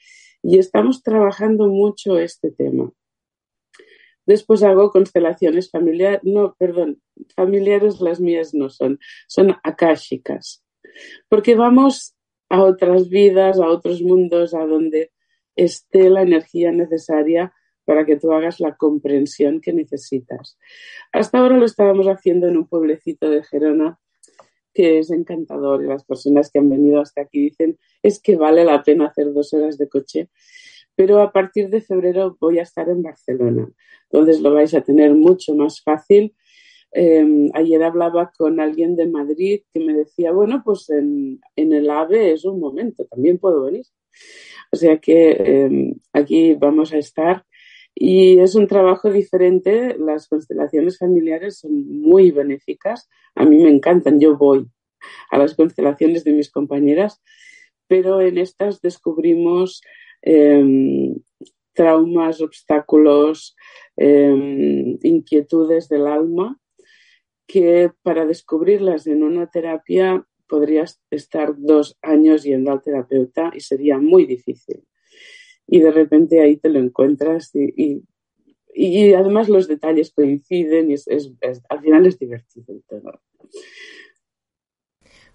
y 0.44 0.58
estamos 0.58 1.02
trabajando 1.02 1.68
mucho 1.68 2.18
este 2.18 2.50
tema. 2.50 2.92
Después 4.26 4.62
hago 4.62 4.90
constelaciones 4.90 5.70
familiares, 5.70 6.20
no, 6.22 6.54
perdón, 6.58 7.00
familiares 7.34 8.00
las 8.00 8.20
mías 8.20 8.54
no 8.54 8.68
son, 8.68 8.98
son 9.26 9.56
akáshicas, 9.62 10.62
porque 11.28 11.54
vamos 11.54 12.14
a 12.50 12.62
otras 12.62 13.08
vidas, 13.08 13.58
a 13.58 13.68
otros 13.68 14.02
mundos, 14.02 14.54
a 14.54 14.66
donde 14.66 15.12
esté 15.56 16.10
la 16.10 16.22
energía 16.22 16.72
necesaria 16.72 17.52
para 17.84 18.04
que 18.04 18.16
tú 18.16 18.32
hagas 18.32 18.60
la 18.60 18.76
comprensión 18.76 19.60
que 19.60 19.72
necesitas. 19.72 20.58
Hasta 21.12 21.38
ahora 21.38 21.56
lo 21.56 21.64
estábamos 21.64 22.06
haciendo 22.06 22.48
en 22.48 22.56
un 22.56 22.66
pueblecito 22.66 23.30
de 23.30 23.42
Gerona 23.44 23.98
que 24.74 24.98
es 24.98 25.10
encantador 25.10 25.82
y 25.82 25.86
las 25.86 26.04
personas 26.04 26.50
que 26.50 26.58
han 26.58 26.68
venido 26.68 27.00
hasta 27.00 27.22
aquí 27.22 27.40
dicen 27.40 27.78
es 28.02 28.20
que 28.20 28.36
vale 28.36 28.64
la 28.64 28.82
pena 28.82 29.06
hacer 29.06 29.32
dos 29.32 29.52
horas 29.54 29.78
de 29.78 29.88
coche. 29.88 30.28
Pero 30.96 31.20
a 31.22 31.32
partir 31.32 31.70
de 31.70 31.80
febrero 31.80 32.36
voy 32.40 32.58
a 32.58 32.62
estar 32.62 32.88
en 32.88 33.02
Barcelona, 33.02 33.68
entonces 34.10 34.40
lo 34.40 34.52
vais 34.52 34.74
a 34.74 34.82
tener 34.82 35.14
mucho 35.14 35.54
más 35.54 35.82
fácil. 35.82 36.34
Em, 36.92 37.50
ayer 37.54 37.82
hablaba 37.82 38.30
con 38.36 38.60
alguien 38.60 38.94
de 38.94 39.06
Madrid 39.06 39.62
que 39.72 39.80
me 39.80 39.94
decía, 39.94 40.30
bueno, 40.30 40.62
pues 40.64 40.88
en, 40.90 41.40
el 41.56 41.90
AVE 41.90 42.32
es 42.32 42.44
un 42.44 42.60
momento, 42.60 43.04
también 43.06 43.38
puedo 43.38 43.64
venir. 43.64 43.84
O 44.70 44.76
sea 44.76 44.98
que 44.98 45.32
em, 45.32 45.94
aquí 46.12 46.54
vamos 46.54 46.92
a 46.92 46.98
estar 46.98 47.44
y 47.94 48.40
es 48.40 48.54
un 48.54 48.66
trabajo 48.66 49.10
diferente. 49.10 49.96
Las 49.98 50.28
constelaciones 50.28 50.98
familiares 50.98 51.58
son 51.58 52.00
muy 52.00 52.30
benéficas. 52.30 53.08
A 53.34 53.44
mí 53.44 53.62
me 53.62 53.70
encantan. 53.70 54.20
Yo 54.20 54.36
voy 54.36 54.66
a 55.30 55.38
las 55.38 55.54
constelaciones 55.54 56.24
de 56.24 56.32
mis 56.32 56.50
compañeras, 56.50 57.22
pero 57.86 58.20
en 58.20 58.38
estas 58.38 58.80
descubrimos 58.80 59.82
em, 60.22 61.16
traumas, 61.74 62.40
obstáculos, 62.40 63.56
em, 63.96 64.98
inquietudes 65.02 65.88
del 65.88 66.06
alma 66.06 66.58
que 67.46 67.90
para 68.02 68.24
descubrirlas 68.26 69.06
en 69.06 69.22
una 69.22 69.48
terapia 69.50 70.26
podrías 70.48 71.00
estar 71.10 71.54
dos 71.58 71.98
años 72.02 72.42
yendo 72.42 72.72
al 72.72 72.82
terapeuta 72.82 73.52
y 73.54 73.60
sería 73.60 73.98
muy 73.98 74.24
difícil 74.24 74.84
y 75.66 75.80
de 75.80 75.90
repente 75.90 76.40
ahí 76.40 76.56
te 76.56 76.68
lo 76.68 76.78
encuentras 76.78 77.50
y, 77.54 78.02
y, 78.74 79.12
además 79.14 79.48
los 79.48 79.68
detalles 79.68 80.12
coinciden 80.12 80.90
y 80.90 80.94
es, 80.94 81.08
al 81.68 81.80
final 81.80 82.06
es 82.06 82.18
divertido 82.18 82.74
todo. 82.88 83.20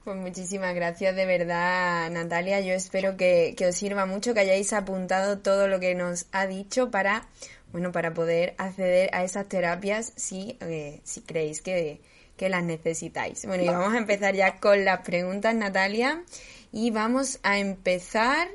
Pues 0.04 0.18
muchísimas 0.18 0.74
gracias 0.74 1.16
de 1.16 1.26
verdad, 1.26 2.10
Natalia. 2.10 2.62
Yo 2.62 2.74
espero 2.74 3.18
que, 3.18 3.56
os 3.68 3.76
sirva 3.76 4.06
mucho, 4.06 4.34
que 4.34 4.40
hayáis 4.40 4.74
apuntado 4.74 5.40
todo 5.40 5.68
lo 5.68 5.80
que 5.80 5.94
nos 5.94 6.28
ha 6.32 6.48
dicho 6.48 6.90
para, 6.90 7.28
bueno, 7.72 7.92
para 7.92 8.14
poder 8.14 8.56
acceder 8.58 9.10
a 9.14 9.24
esas 9.24 9.48
terapias 9.48 10.14
si, 10.16 10.58
eh, 10.62 11.02
si 11.04 11.22
creéis 11.22 11.62
que, 11.62 12.02
que 12.38 12.50
las 12.50 12.64
necesitáis. 12.64 13.46
Bueno, 13.46 13.64
y 13.64 13.68
vamos 13.68 13.94
a 13.94 13.98
empezar 13.98 14.34
ya 14.34 14.60
con 14.60 14.86
las 14.86 15.02
preguntas, 15.02 15.54
Natalia. 15.54 16.24
Y 16.72 16.92
vamos 16.92 17.40
a 17.44 17.60
empezar 17.60 18.48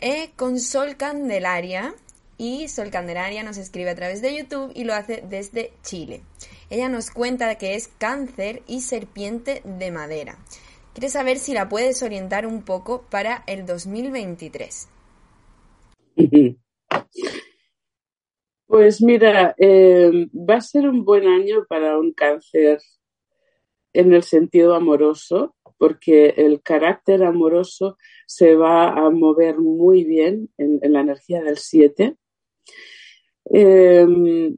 eh, 0.00 0.30
con 0.36 0.58
Sol 0.60 0.96
Candelaria. 0.96 1.94
Y 2.36 2.68
Sol 2.68 2.90
Candelaria 2.90 3.42
nos 3.42 3.56
escribe 3.56 3.90
a 3.90 3.94
través 3.94 4.22
de 4.22 4.36
YouTube 4.36 4.72
y 4.74 4.84
lo 4.84 4.94
hace 4.94 5.24
desde 5.28 5.72
Chile. 5.82 6.22
Ella 6.70 6.88
nos 6.88 7.10
cuenta 7.10 7.56
que 7.56 7.74
es 7.74 7.88
cáncer 7.88 8.62
y 8.66 8.82
serpiente 8.82 9.62
de 9.64 9.90
madera. 9.90 10.38
Quiere 10.94 11.08
saber 11.08 11.38
si 11.38 11.54
la 11.54 11.68
puedes 11.68 12.02
orientar 12.02 12.46
un 12.46 12.62
poco 12.62 13.02
para 13.10 13.42
el 13.46 13.66
2023. 13.66 14.88
Pues 18.68 19.00
mira, 19.00 19.54
eh, 19.56 20.28
va 20.34 20.56
a 20.56 20.60
ser 20.60 20.86
un 20.86 21.02
buen 21.02 21.26
año 21.26 21.64
para 21.66 21.98
un 21.98 22.12
cáncer 22.12 22.78
en 23.94 24.12
el 24.12 24.22
sentido 24.22 24.74
amoroso, 24.74 25.56
porque 25.78 26.34
el 26.36 26.60
carácter 26.60 27.22
amoroso 27.22 27.96
se 28.26 28.56
va 28.56 28.90
a 28.90 29.08
mover 29.10 29.58
muy 29.58 30.04
bien 30.04 30.50
en, 30.58 30.80
la 30.92 31.00
energía 31.00 31.42
del 31.42 31.56
7. 31.56 32.16
Em, 33.46 34.56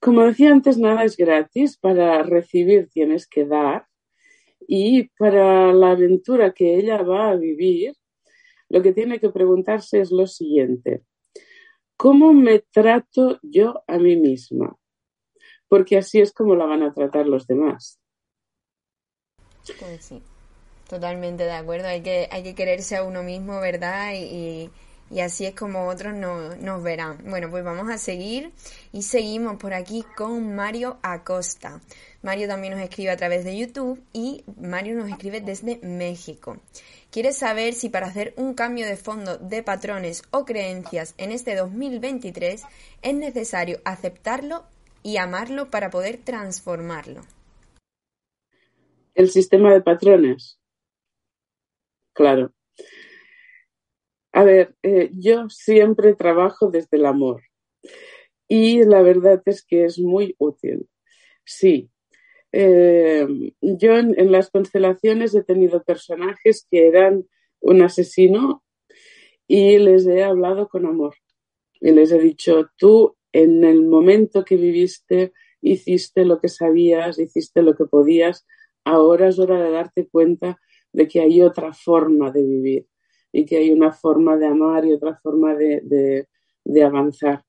como 0.00 0.24
decía 0.24 0.50
antes, 0.50 0.76
nada 0.76 1.04
es 1.04 1.16
gratis. 1.16 1.78
Para 1.78 2.22
recibir 2.24 2.88
tienes 2.88 3.26
que 3.26 3.46
dar. 3.46 3.86
Y 4.66 5.08
para 5.16 5.72
la 5.72 5.92
aventura 5.92 6.52
que 6.52 6.76
ella 6.76 7.02
va 7.02 7.30
a 7.30 7.36
vivir, 7.36 7.94
lo 8.68 8.82
que 8.82 8.92
tiene 8.92 9.18
que 9.20 9.30
preguntarse 9.30 10.00
es 10.00 10.10
lo 10.10 10.26
siguiente. 10.26 11.02
¿Cómo 11.96 12.32
me 12.32 12.58
trato 12.58 13.38
yo 13.42 13.82
a 13.86 13.98
mí 13.98 14.16
misma? 14.16 14.76
Porque 15.68 15.96
así 15.96 16.20
es 16.20 16.32
como 16.32 16.54
la 16.54 16.66
van 16.66 16.82
a 16.82 16.92
tratar 16.92 17.26
los 17.26 17.46
demás. 17.46 18.00
Pues 19.78 20.04
sí. 20.04 20.22
Totalmente 20.88 21.44
de 21.44 21.52
acuerdo, 21.52 21.88
hay 21.88 22.00
que, 22.00 22.28
hay 22.30 22.42
que 22.42 22.54
quererse 22.54 22.96
a 22.96 23.02
uno 23.02 23.22
mismo, 23.22 23.60
¿verdad? 23.60 24.14
Y, 24.14 24.70
y 25.10 25.20
así 25.20 25.46
es 25.46 25.54
como 25.54 25.88
otros 25.88 26.14
no, 26.14 26.56
nos 26.56 26.82
verán. 26.82 27.18
Bueno, 27.24 27.50
pues 27.50 27.64
vamos 27.64 27.90
a 27.90 27.98
seguir 27.98 28.52
y 28.92 29.02
seguimos 29.02 29.56
por 29.56 29.74
aquí 29.74 30.04
con 30.16 30.54
Mario 30.54 30.98
Acosta. 31.02 31.80
Mario 32.22 32.48
también 32.48 32.74
nos 32.74 32.82
escribe 32.82 33.10
a 33.10 33.16
través 33.16 33.44
de 33.44 33.56
YouTube 33.56 34.02
y 34.12 34.44
Mario 34.60 34.96
nos 34.96 35.08
escribe 35.08 35.40
desde 35.40 35.78
México. 35.82 36.58
Quiere 37.10 37.32
saber 37.32 37.72
si 37.72 37.88
para 37.88 38.06
hacer 38.06 38.34
un 38.36 38.54
cambio 38.54 38.86
de 38.86 38.96
fondo 38.96 39.38
de 39.38 39.62
patrones 39.62 40.22
o 40.30 40.44
creencias 40.44 41.14
en 41.16 41.32
este 41.32 41.54
2023 41.54 42.62
es 43.00 43.14
necesario 43.14 43.80
aceptarlo 43.84 44.64
y 45.02 45.16
amarlo 45.16 45.70
para 45.70 45.90
poder 45.90 46.18
transformarlo. 46.18 47.22
El 49.14 49.30
sistema 49.30 49.72
de 49.72 49.80
patrones. 49.80 50.57
Claro. 52.18 52.52
A 54.32 54.42
ver, 54.42 54.74
eh, 54.82 55.10
yo 55.12 55.48
siempre 55.50 56.16
trabajo 56.16 56.68
desde 56.68 56.96
el 56.96 57.06
amor 57.06 57.42
y 58.48 58.82
la 58.82 59.02
verdad 59.02 59.40
es 59.46 59.64
que 59.64 59.84
es 59.84 60.00
muy 60.00 60.34
útil. 60.38 60.88
Sí, 61.44 61.90
eh, 62.50 63.24
yo 63.60 63.96
en, 63.96 64.32
las 64.32 64.50
constelaciones 64.50 65.32
he 65.36 65.44
tenido 65.44 65.84
personajes 65.84 66.66
que 66.68 66.88
eran 66.88 67.24
un 67.60 67.82
asesino 67.82 68.64
y 69.46 69.78
les 69.78 70.04
he 70.08 70.24
hablado 70.24 70.68
con 70.68 70.86
amor 70.86 71.14
y 71.80 71.92
les 71.92 72.10
he 72.10 72.18
dicho, 72.18 72.68
tú 72.76 73.16
en 73.32 73.62
el 73.62 73.84
momento 73.84 74.44
que 74.44 74.56
viviste 74.56 75.32
hiciste 75.60 76.24
lo 76.24 76.40
que 76.40 76.48
sabías, 76.48 77.20
hiciste 77.20 77.62
lo 77.62 77.76
que 77.76 77.84
podías, 77.84 78.44
ahora 78.82 79.28
es 79.28 79.38
hora 79.38 79.62
de 79.62 79.70
darte 79.70 80.08
cuenta 80.08 80.58
de 80.92 81.08
que 81.08 81.20
hay 81.20 81.42
otra 81.42 81.72
forma 81.72 82.30
de 82.30 82.44
vivir 82.44 82.86
y 83.32 83.44
que 83.44 83.58
hay 83.58 83.70
una 83.70 83.92
forma 83.92 84.36
de 84.36 84.46
amar 84.46 84.84
y 84.84 84.92
otra 84.92 85.18
forma 85.22 85.54
de, 85.54 86.26
avanzar. 86.84 87.44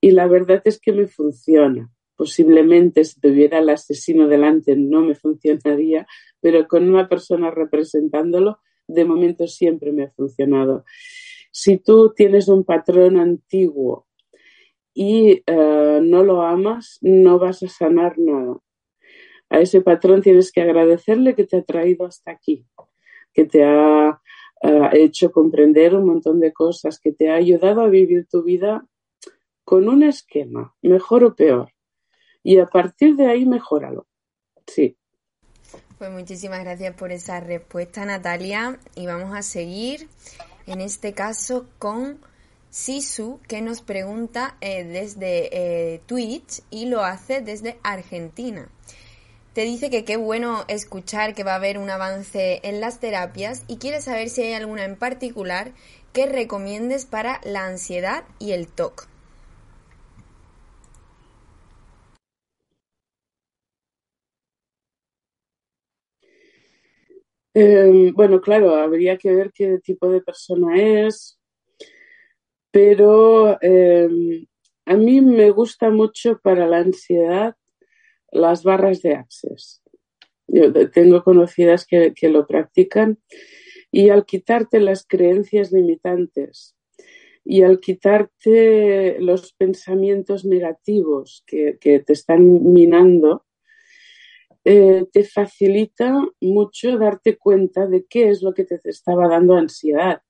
Y 0.00 0.10
la 0.10 0.26
verdad 0.26 0.62
es 0.64 0.80
que 0.80 0.92
me 0.92 1.06
funciona. 1.06 1.90
Posiblemente 2.16 3.04
si 3.04 3.20
tuviera 3.20 3.58
el 3.58 3.68
asesino 3.68 4.26
delante 4.26 4.74
no 4.76 5.02
me 5.02 5.14
funcionaría, 5.14 6.06
pero 6.40 6.66
con 6.66 6.88
una 6.88 7.08
persona 7.08 7.50
representándolo, 7.50 8.58
de 8.88 9.04
momento 9.04 9.46
siempre 9.46 9.92
me 9.92 10.04
ha 10.04 10.10
funcionado. 10.10 10.84
Si 11.50 11.78
tú 11.78 12.12
tienes 12.14 12.48
un 12.48 12.64
patrón 12.64 13.18
antiguo 13.18 14.06
y 14.94 15.42
eh, 15.46 16.00
no 16.02 16.22
lo 16.22 16.42
amas, 16.42 16.98
no 17.02 17.38
vas 17.38 17.62
a 17.62 17.68
sanar 17.68 18.18
nada. 18.18 18.58
A 19.48 19.60
ese 19.60 19.80
patrón 19.80 20.22
tienes 20.22 20.52
que 20.52 20.62
agradecerle 20.62 21.34
que 21.34 21.44
te 21.44 21.58
ha 21.58 21.62
traído 21.62 22.06
hasta 22.06 22.32
aquí, 22.32 22.66
que 23.32 23.44
te 23.44 23.64
ha 23.64 24.20
eh, 24.62 24.90
hecho 24.94 25.30
comprender 25.30 25.94
un 25.94 26.06
montón 26.06 26.40
de 26.40 26.52
cosas, 26.52 26.98
que 26.98 27.12
te 27.12 27.30
ha 27.30 27.34
ayudado 27.34 27.82
a 27.82 27.88
vivir 27.88 28.26
tu 28.26 28.42
vida 28.42 28.86
con 29.64 29.88
un 29.88 30.02
esquema, 30.02 30.74
mejor 30.82 31.24
o 31.24 31.34
peor. 31.34 31.72
Y 32.42 32.58
a 32.58 32.66
partir 32.66 33.16
de 33.16 33.26
ahí, 33.26 33.44
mejóralo. 33.44 34.06
Sí. 34.66 34.96
Pues 35.98 36.10
muchísimas 36.10 36.60
gracias 36.62 36.94
por 36.94 37.10
esa 37.10 37.40
respuesta, 37.40 38.04
Natalia. 38.04 38.78
Y 38.94 39.06
vamos 39.06 39.34
a 39.34 39.42
seguir, 39.42 40.08
en 40.66 40.80
este 40.80 41.12
caso, 41.12 41.66
con 41.78 42.18
Sisu, 42.70 43.40
que 43.48 43.62
nos 43.62 43.80
pregunta 43.80 44.56
eh, 44.60 44.84
desde 44.84 45.48
eh, 45.94 46.00
Twitch 46.06 46.62
y 46.70 46.86
lo 46.86 47.02
hace 47.02 47.40
desde 47.40 47.78
Argentina. 47.82 48.68
Te 49.56 49.62
dice 49.62 49.88
que 49.88 50.04
qué 50.04 50.18
bueno 50.18 50.64
escuchar 50.68 51.34
que 51.34 51.42
va 51.42 51.52
a 51.52 51.56
haber 51.56 51.78
un 51.78 51.88
avance 51.88 52.60
en 52.62 52.78
las 52.78 53.00
terapias 53.00 53.64
y 53.68 53.78
quiere 53.78 54.02
saber 54.02 54.28
si 54.28 54.42
hay 54.42 54.52
alguna 54.52 54.84
en 54.84 54.96
particular 54.96 55.72
que 56.12 56.26
recomiendes 56.26 57.06
para 57.06 57.40
la 57.42 57.64
ansiedad 57.64 58.24
y 58.38 58.52
el 58.52 58.68
TOC. 58.68 59.08
Em, 67.54 68.12
bueno, 68.12 68.42
claro, 68.42 68.74
habría 68.74 69.16
que 69.16 69.34
ver 69.34 69.52
qué 69.54 69.78
tipo 69.78 70.10
de 70.10 70.20
persona 70.20 70.76
es, 70.76 71.40
pero 72.70 73.56
em, 73.62 74.44
a 74.84 74.96
mí 74.96 75.22
me 75.22 75.50
gusta 75.50 75.88
mucho 75.88 76.38
para 76.42 76.66
la 76.66 76.80
ansiedad 76.80 77.56
las 78.30 78.62
barras 78.62 79.02
de 79.02 79.14
Access. 79.14 79.82
Yo 80.48 80.72
tengo 80.90 81.22
conocidas 81.22 81.86
que, 81.86 82.14
lo 82.22 82.46
practican 82.46 83.18
y 83.90 84.10
al 84.10 84.24
quitarte 84.24 84.80
las 84.80 85.06
creencias 85.06 85.72
limitantes 85.72 86.76
y 87.44 87.62
al 87.62 87.80
quitarte 87.80 89.18
los 89.20 89.52
pensamientos 89.54 90.44
negativos 90.44 91.44
que, 91.46 91.78
que 91.80 92.00
te 92.00 92.12
están 92.12 92.72
minando, 92.72 93.46
eh, 94.68 95.06
te 95.12 95.22
facilita 95.22 96.26
mucho 96.40 96.98
darte 96.98 97.36
cuenta 97.38 97.86
de 97.86 98.04
qué 98.04 98.30
es 98.30 98.42
lo 98.42 98.52
que 98.52 98.64
te 98.64 98.80
estaba 98.82 99.28
dando 99.28 99.54
ansiedad. 99.54 100.22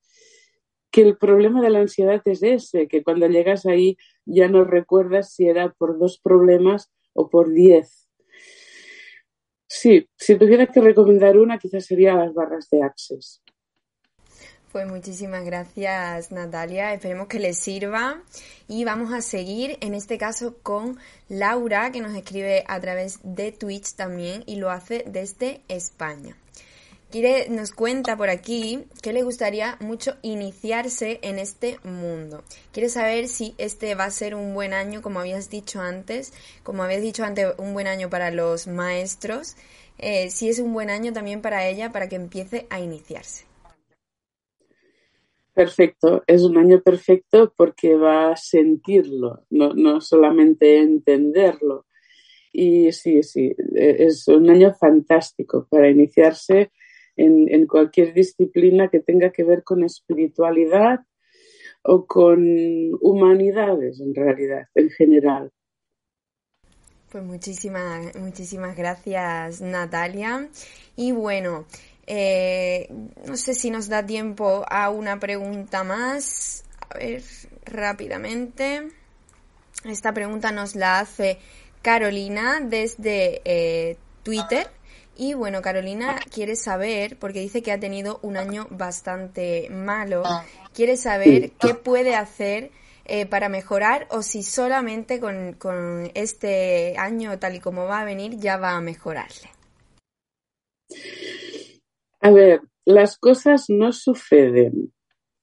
Que 0.91 1.01
el 1.01 1.17
problema 1.17 1.59
de 1.59 1.71
la 1.71 1.79
ansiedad 1.79 2.21
es 2.25 2.43
ese, 2.43 2.87
que 2.87 3.03
cuando 3.03 3.27
llegas 3.27 3.65
ahí 3.65 3.97
ya 4.25 4.47
no 4.47 4.63
recuerdas 4.63 5.33
si 5.33 5.47
era 5.47 5.73
por 5.73 5.97
dos 5.97 6.19
problemas 6.19 6.91
o 7.17 7.29
por 7.29 7.51
diez. 7.51 8.07
Sí, 9.67 10.07
si 10.15 10.35
tuviera 10.35 10.65
que 10.67 10.79
recomendar 10.79 11.37
una, 11.37 11.57
quizás 11.57 11.85
sería 11.85 12.15
las 12.15 12.33
barras 12.33 12.69
de 12.69 12.83
Access. 12.83 13.41
Pues 14.71 14.85
muchísimas 14.85 15.43
gracias 15.45 16.31
Natalia, 16.31 16.93
esperemos 16.93 17.27
que 17.27 17.39
les 17.39 17.57
sirva 17.57 18.21
y 18.67 18.83
vamos 18.83 19.13
a 19.13 19.21
seguir 19.21 19.77
en 19.81 19.93
este 19.93 20.17
caso 20.17 20.57
con 20.61 20.97
Laura 21.29 21.91
que 21.91 22.01
nos 22.01 22.13
escribe 22.15 22.63
a 22.67 22.79
través 22.79 23.19
de 23.23 23.51
Twitch 23.51 23.95
también 23.95 24.43
y 24.45 24.57
lo 24.57 24.69
hace 24.69 25.03
desde 25.07 25.61
España. 25.67 26.35
Quiere, 27.09 27.49
nos 27.49 27.71
cuenta 27.71 28.17
por 28.17 28.29
aquí 28.29 28.83
que 29.01 29.13
le 29.13 29.23
gustaría 29.23 29.77
mucho 29.79 30.15
iniciarse 30.23 31.19
en 31.21 31.39
este 31.39 31.79
mundo. 31.85 32.43
Quiere 32.73 32.89
saber 32.89 33.29
si 33.29 33.55
este 33.57 33.95
va 33.95 34.03
a 34.03 34.11
ser 34.11 34.35
un 34.35 34.53
buen 34.53 34.73
año, 34.73 35.01
como 35.01 35.21
habías 35.21 35.49
dicho 35.49 35.79
antes, 35.79 36.33
como 36.63 36.83
habías 36.83 37.01
dicho 37.01 37.23
antes, 37.23 37.53
un 37.59 37.73
buen 37.73 37.87
año 37.87 38.09
para 38.09 38.29
los 38.29 38.67
maestros, 38.67 39.55
eh, 39.97 40.29
si 40.29 40.49
es 40.49 40.59
un 40.59 40.73
buen 40.73 40.89
año 40.89 41.13
también 41.13 41.41
para 41.41 41.65
ella 41.67 41.93
para 41.93 42.09
que 42.09 42.17
empiece 42.17 42.67
a 42.69 42.81
iniciarse. 42.81 43.45
Perfecto, 45.53 46.23
es 46.27 46.43
un 46.43 46.57
año 46.57 46.81
perfecto 46.81 47.53
porque 47.55 47.95
va 47.95 48.33
a 48.33 48.35
sentirlo, 48.35 49.45
no, 49.49 50.01
solamente 50.01 50.77
entenderlo. 50.77 51.85
Y 52.51 52.91
sí, 52.91 53.23
sí, 53.23 53.55
e, 53.75 53.95
es 54.03 54.27
un 54.27 54.49
año 54.49 54.75
fantástico 54.75 55.65
para 55.69 55.89
iniciarse 55.89 56.71
en, 57.17 57.67
cualquier 57.67 58.13
disciplina 58.13 58.89
que 58.89 58.99
tenga 58.99 59.31
que 59.31 59.43
ver 59.43 59.63
con 59.63 59.83
espiritualidad 59.83 60.99
o 61.83 62.05
con 62.05 62.45
humanidades 63.01 63.99
en 63.99 64.13
realidad, 64.13 64.67
en 64.75 64.89
general. 64.89 65.51
Pues 67.11 67.23
muchísimas, 67.23 68.15
muchísimas 68.15 68.75
gracias 68.75 69.61
Natalia. 69.61 70.49
Y 70.95 71.11
bueno, 71.11 71.65
eh, 72.05 72.89
no 73.27 73.35
sé 73.35 73.53
si 73.53 73.69
nos 73.69 73.89
da 73.89 74.05
tiempo 74.05 74.65
a 74.69 74.89
una 74.89 75.19
pregunta 75.19 75.83
más. 75.83 76.63
A 76.89 76.97
ver, 76.97 77.23
rápidamente. 77.65 78.89
Esta 79.85 80.13
pregunta 80.13 80.51
nos 80.51 80.75
la 80.75 80.99
hace 80.99 81.37
Carolina 81.81 82.59
desde 82.61 83.41
eh, 83.45 83.97
Twitter. 84.23 84.67
Y 85.19 85.33
bueno, 85.33 85.63
Carolina 85.63 86.19
quiere 86.31 86.55
saber, 86.55 87.17
porque 87.17 87.39
dice 87.39 87.63
que 87.63 87.71
ha 87.71 87.79
tenido 87.79 88.19
un 88.21 88.37
año 88.37 88.67
bastante 88.69 89.67
malo, 89.71 90.21
quiere 90.73 90.95
saber 90.95 91.51
qué 91.59 91.73
puede 91.73 92.13
hacer 92.13 92.69
eh, 93.05 93.25
para 93.25 93.49
mejorar 93.49 94.07
o 94.11 94.21
si 94.21 94.43
solamente 94.43 95.19
con, 95.19 95.53
con 95.53 96.11
este 96.13 96.95
año 96.97 97.39
tal 97.39 97.55
y 97.55 97.59
como 97.59 97.85
va 97.85 98.01
a 98.01 98.05
venir 98.05 98.37
ya 98.37 98.57
va 98.57 98.73
a 98.75 98.81
mejorarle. 98.81 99.49
A 102.21 102.29
ver, 102.29 102.61
las 102.85 103.17
cosas 103.17 103.65
no 103.69 103.93
suceden, 103.93 104.93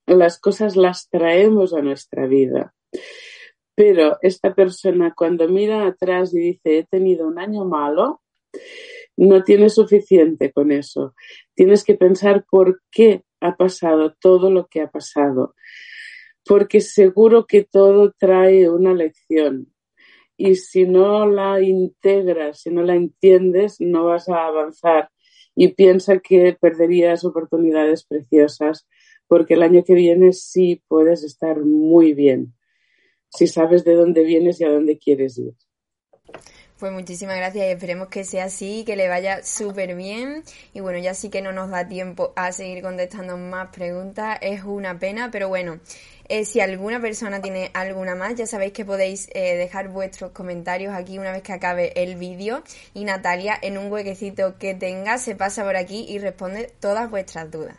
las 0.06 0.38
cosas 0.38 0.76
las 0.76 1.08
traemos 1.08 1.74
a 1.74 1.82
nuestra 1.82 2.26
vida. 2.26 2.74
Pero 3.74 4.18
esta 4.22 4.54
persona 4.54 5.12
cuando 5.16 5.48
mira 5.48 5.86
atrás 5.86 6.32
y 6.32 6.38
dice 6.38 6.78
he 6.78 6.84
tenido 6.84 7.26
un 7.26 7.40
año 7.40 7.64
malo, 7.64 8.20
no 9.16 9.42
tiene 9.44 9.70
suficiente 9.70 10.52
con 10.52 10.72
eso. 10.72 11.14
Tienes 11.54 11.84
que 11.84 11.94
pensar 11.94 12.44
por 12.50 12.82
qué 12.90 13.22
ha 13.40 13.56
pasado 13.56 14.14
todo 14.20 14.50
lo 14.50 14.66
que 14.66 14.80
ha 14.80 14.90
pasado. 14.90 15.54
Porque 16.44 16.80
seguro 16.80 17.46
que 17.46 17.64
todo 17.64 18.12
trae 18.18 18.68
una 18.68 18.92
lección. 18.92 19.72
Y 20.36 20.56
si 20.56 20.84
no 20.84 21.26
la 21.26 21.60
integras, 21.60 22.62
si 22.62 22.70
no 22.70 22.82
la 22.82 22.96
entiendes, 22.96 23.80
no 23.80 24.06
vas 24.06 24.28
a 24.28 24.46
avanzar 24.46 25.10
y 25.54 25.68
piensa 25.68 26.18
que 26.18 26.56
perderías 26.60 27.24
oportunidades 27.24 28.04
preciosas 28.04 28.88
porque 29.28 29.54
el 29.54 29.62
año 29.62 29.84
que 29.84 29.94
viene 29.94 30.32
sí 30.32 30.82
puedes 30.88 31.22
estar 31.22 31.60
muy 31.64 32.12
bien 32.12 32.54
si 33.34 33.46
sabes 33.48 33.84
de 33.84 33.94
dónde 33.94 34.22
vienes 34.22 34.60
y 34.60 34.64
a 34.64 34.70
dónde 34.70 34.96
quieres 34.96 35.38
ir. 35.38 35.54
Pues 36.84 36.92
muchísimas 36.92 37.36
gracias 37.36 37.66
y 37.66 37.70
esperemos 37.70 38.08
que 38.08 38.24
sea 38.24 38.44
así, 38.44 38.84
que 38.84 38.94
le 38.94 39.08
vaya 39.08 39.42
súper 39.42 39.94
bien. 39.94 40.44
Y 40.74 40.80
bueno, 40.80 40.98
ya 40.98 41.14
sí 41.14 41.30
que 41.30 41.40
no 41.40 41.50
nos 41.50 41.70
da 41.70 41.88
tiempo 41.88 42.34
a 42.36 42.52
seguir 42.52 42.82
contestando 42.82 43.38
más 43.38 43.70
preguntas, 43.70 44.36
es 44.42 44.64
una 44.64 44.98
pena, 44.98 45.30
pero 45.30 45.48
bueno, 45.48 45.80
eh, 46.28 46.44
si 46.44 46.60
alguna 46.60 47.00
persona 47.00 47.40
tiene 47.40 47.70
alguna 47.72 48.14
más, 48.14 48.34
ya 48.34 48.46
sabéis 48.46 48.74
que 48.74 48.84
podéis 48.84 49.30
eh, 49.32 49.56
dejar 49.56 49.88
vuestros 49.88 50.32
comentarios 50.32 50.92
aquí 50.92 51.18
una 51.18 51.32
vez 51.32 51.40
que 51.40 51.54
acabe 51.54 52.02
el 52.02 52.16
vídeo 52.16 52.62
y 52.92 53.04
Natalia 53.04 53.58
en 53.62 53.78
un 53.78 53.90
huequecito 53.90 54.58
que 54.58 54.74
tenga 54.74 55.16
se 55.16 55.34
pasa 55.34 55.64
por 55.64 55.76
aquí 55.76 56.04
y 56.06 56.18
responde 56.18 56.70
todas 56.80 57.08
vuestras 57.08 57.50
dudas. 57.50 57.76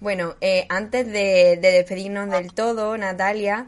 Bueno, 0.00 0.36
eh, 0.40 0.64
antes 0.68 1.06
de, 1.06 1.58
despedirnos 1.60 2.30
del 2.30 2.54
todo, 2.54 2.96
Natalia, 2.96 3.66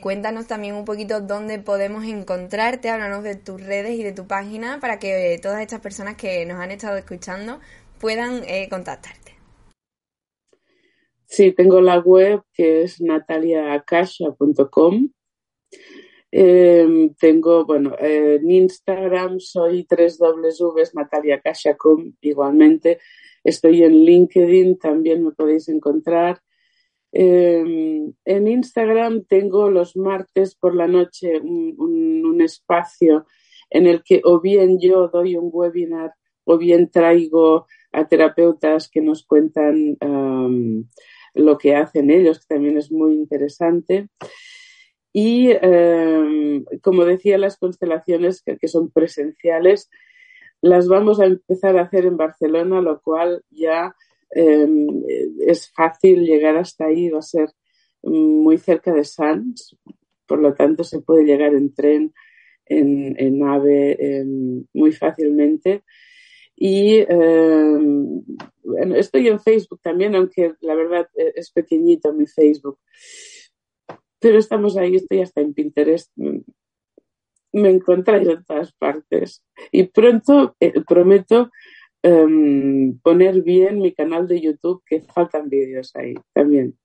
cuéntanos 0.00 0.46
también 0.46 0.74
un 0.74 0.84
poquito 0.84 1.20
dónde 1.20 1.58
podemos 1.58 2.04
encontrarte, 2.04 2.88
háblanos 2.88 3.22
de 3.22 3.36
tus 3.36 3.60
redes 3.60 3.98
y 3.98 4.02
de 4.02 4.12
tu 4.12 4.26
página 4.26 4.80
para 4.80 4.98
que 4.98 5.38
todas 5.42 5.60
estas 5.60 5.80
personas 5.80 6.16
que 6.16 6.46
nos 6.46 6.60
han 6.60 6.70
estado 6.70 6.96
escuchando 6.96 7.60
puedan 8.00 8.42
contactarte. 8.70 9.26
Sí, 11.26 11.52
tengo 11.52 11.80
la 11.80 11.98
web 11.98 12.42
que 12.54 12.82
es 12.82 13.00
nataliacasha.com. 13.00 15.08
Em, 16.30 17.14
tengo, 17.14 17.64
bueno, 17.64 17.96
en 17.98 18.50
Instagram 18.50 19.40
soy 19.40 19.84
tres 19.84 20.20
nataliacasha.com 20.20 22.12
igualmente. 22.20 23.00
Estoy 23.46 23.84
en 23.84 24.04
LinkedIn, 24.04 24.76
también 24.76 25.22
me 25.22 25.30
podéis 25.30 25.68
encontrar. 25.68 26.40
Em, 27.12 28.12
en 28.24 28.48
Instagram 28.48 29.24
tengo 29.24 29.70
los 29.70 29.96
martes 29.96 30.56
por 30.56 30.74
la 30.74 30.88
noche 30.88 31.38
un, 31.40 32.40
espacio 32.40 33.24
en 33.70 33.86
el 33.86 34.02
que 34.04 34.20
o 34.22 34.40
bien 34.40 34.78
yo 34.78 35.08
doy 35.08 35.36
un 35.36 35.48
webinar 35.52 36.12
o 36.44 36.58
bien 36.58 36.90
traigo 36.90 37.66
a 37.92 38.06
terapeutas 38.06 38.90
que 38.90 39.00
nos 39.00 39.24
cuentan 39.24 39.96
lo 41.34 41.58
que 41.58 41.74
hacen 41.76 42.10
ellos, 42.10 42.40
que 42.40 42.54
también 42.54 42.76
es 42.76 42.90
muy 42.90 43.14
interesante. 43.14 44.08
Y 45.12 45.50
em, 45.62 46.64
como 46.82 47.04
decía, 47.04 47.38
las 47.38 47.56
constelaciones 47.56 48.42
que, 48.42 48.68
son 48.68 48.90
presenciales 48.90 49.88
las 50.66 50.88
vamos 50.88 51.20
a 51.20 51.26
empezar 51.26 51.76
a 51.76 51.82
hacer 51.82 52.06
en 52.06 52.16
Barcelona, 52.16 52.80
lo 52.80 53.00
cual 53.00 53.42
ya 53.50 53.94
em, 54.30 54.86
es 55.46 55.70
fácil 55.72 56.24
llegar 56.24 56.56
hasta 56.56 56.86
ahí, 56.86 57.08
va 57.08 57.20
a 57.20 57.22
ser 57.22 57.48
muy 58.02 58.58
cerca 58.58 58.92
de 58.92 59.04
Sanz, 59.04 59.76
por 60.26 60.38
lo 60.40 60.54
tanto 60.54 60.84
se 60.84 61.00
puede 61.00 61.24
llegar 61.24 61.54
en 61.54 61.74
tren, 61.74 62.12
en, 62.66 63.14
en 63.18 63.42
AVE 63.42 64.24
muy 64.72 64.92
fácilmente. 64.92 65.82
Y 66.58 67.04
estoy 68.94 69.28
en 69.28 69.40
Facebook 69.40 69.80
también, 69.82 70.14
aunque 70.14 70.54
la 70.60 70.74
verdad 70.74 71.08
e, 71.14 71.32
es 71.36 71.50
pequeñito 71.50 72.12
mi 72.14 72.26
Facebook. 72.26 72.78
Pero 74.18 74.38
estamos 74.38 74.76
ahí, 74.76 74.96
estoy 74.96 75.20
hasta 75.20 75.42
en 75.42 75.52
Pinterest. 75.52 76.10
Me 77.56 77.70
encontráis 77.70 78.28
en 78.28 78.44
todas 78.44 78.70
partes. 78.72 79.42
Y 79.72 79.84
pronto 79.84 80.54
eh, 80.60 80.74
prometo 80.86 81.50
em, 82.02 82.98
poner 82.98 83.42
bien 83.42 83.80
mi 83.80 83.94
canal 83.94 84.28
de 84.28 84.42
YouTube, 84.42 84.82
que 84.84 85.00
faltan 85.00 85.48
vídeos 85.48 85.90
ahí 85.96 86.14
también. 86.34 86.76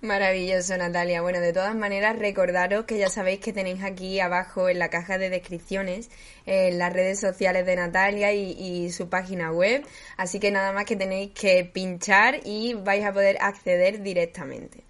Maravilloso, 0.00 0.76
Natalia. 0.76 1.22
Bueno, 1.22 1.40
de 1.40 1.52
todas 1.52 1.74
maneras, 1.74 2.16
recordaros 2.16 2.84
que 2.84 2.98
ya 2.98 3.08
sabéis 3.08 3.40
que 3.40 3.52
tenéis 3.52 3.82
aquí 3.82 4.20
abajo 4.20 4.68
en 4.68 4.78
la 4.78 4.90
caja 4.90 5.18
de 5.18 5.28
descripciones 5.28 6.08
eh, 6.44 6.70
las 6.72 6.92
redes 6.92 7.18
sociales 7.18 7.66
de 7.66 7.74
Natalia 7.74 8.32
y, 8.32 8.52
y, 8.52 8.90
su 8.90 9.08
página 9.08 9.50
web. 9.50 9.84
Así 10.16 10.38
que 10.38 10.52
nada 10.52 10.72
más 10.72 10.84
que 10.84 10.94
tenéis 10.94 11.32
que 11.32 11.64
pinchar 11.64 12.40
y 12.44 12.74
vais 12.74 13.04
a 13.04 13.12
poder 13.12 13.38
acceder 13.40 14.02
directamente. 14.02 14.84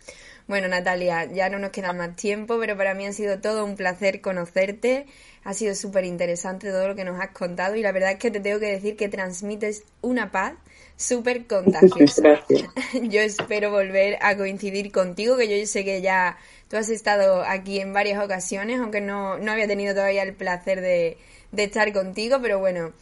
Bueno, 0.49 0.69
Natalia, 0.69 1.25
ya 1.25 1.49
no 1.49 1.59
nos 1.59 1.71
queda 1.71 1.93
más 1.93 2.15
tiempo, 2.15 2.57
pero 2.61 2.77
para 2.77 2.95
mí 2.95 3.05
ha 3.05 3.13
sido 3.13 3.41
todo 3.41 3.65
un 3.65 3.75
placer 3.75 4.21
conocerte. 4.21 5.07
Ha 5.43 5.55
sido 5.55 5.75
súper 5.75 6.05
interesante 6.05 6.71
todo 6.71 6.87
lo 6.87 6.95
que 6.95 7.05
nos 7.05 7.21
has 7.21 7.31
contado 7.31 7.75
y 7.75 7.83
la 7.83 7.91
verdad 7.91 8.13
es 8.13 8.19
que 8.19 8.31
te 8.31 8.39
tengo 8.39 8.61
que 8.61 8.67
decir 8.67 8.97
que 8.97 9.09
transmites 9.09 9.83
una 10.03 10.31
paz 10.31 10.55
súper 10.97 11.47
contagiosa. 11.47 12.45
Yo 13.03 13.21
espero 13.21 13.71
volver 13.71 14.19
a 14.21 14.37
coincidir 14.37 14.93
contigo, 14.93 15.37
que 15.37 15.49
yo 15.49 15.67
sé 15.67 15.85
que 15.85 16.01
ya 16.01 16.39
tú 16.69 16.77
has 16.77 16.89
estado 16.89 17.43
aquí 17.43 17.81
en 17.81 17.93
varias 17.93 18.23
ocasiones, 18.23 18.81
aunque 18.81 19.01
no, 19.01 19.39
no 19.39 19.53
había 19.53 19.67
tenido 19.67 19.95
todavía 19.95 20.23
el 20.23 20.35
placer 20.35 20.81
de, 20.81 21.19
de 21.53 21.65
estar 21.65 21.93
contigo, 21.93 22.39
pero 22.41 22.59
bueno, 22.59 22.93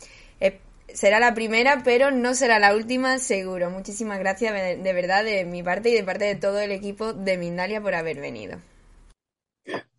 será 0.95 1.21
la 1.21 1.35
primera, 1.35 1.83
pero 1.85 2.11
no 2.11 2.35
será 2.35 2.59
la 2.59 2.75
última, 2.75 3.19
seguro. 3.19 3.71
Muchísimas 3.71 4.19
gracias 4.19 4.55
de, 4.55 4.93
verdad 4.93 5.25
de 5.25 5.45
mi 5.45 5.63
parte 5.63 5.91
y 5.91 5.95
de 5.95 6.05
parte 6.05 6.25
de 6.25 6.37
todo 6.37 6.59
el 6.61 6.73
equipo 6.73 7.13
de 7.13 7.37
Mindalia 7.37 7.81
por 7.81 7.95
haber 7.95 8.21
venido. 8.21 8.59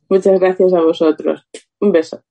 Muchas 0.09 0.39
gracias 0.39 0.73
a 0.73 0.81
vosotros. 0.81 1.47
Un 1.79 1.91
beso. 1.91 2.23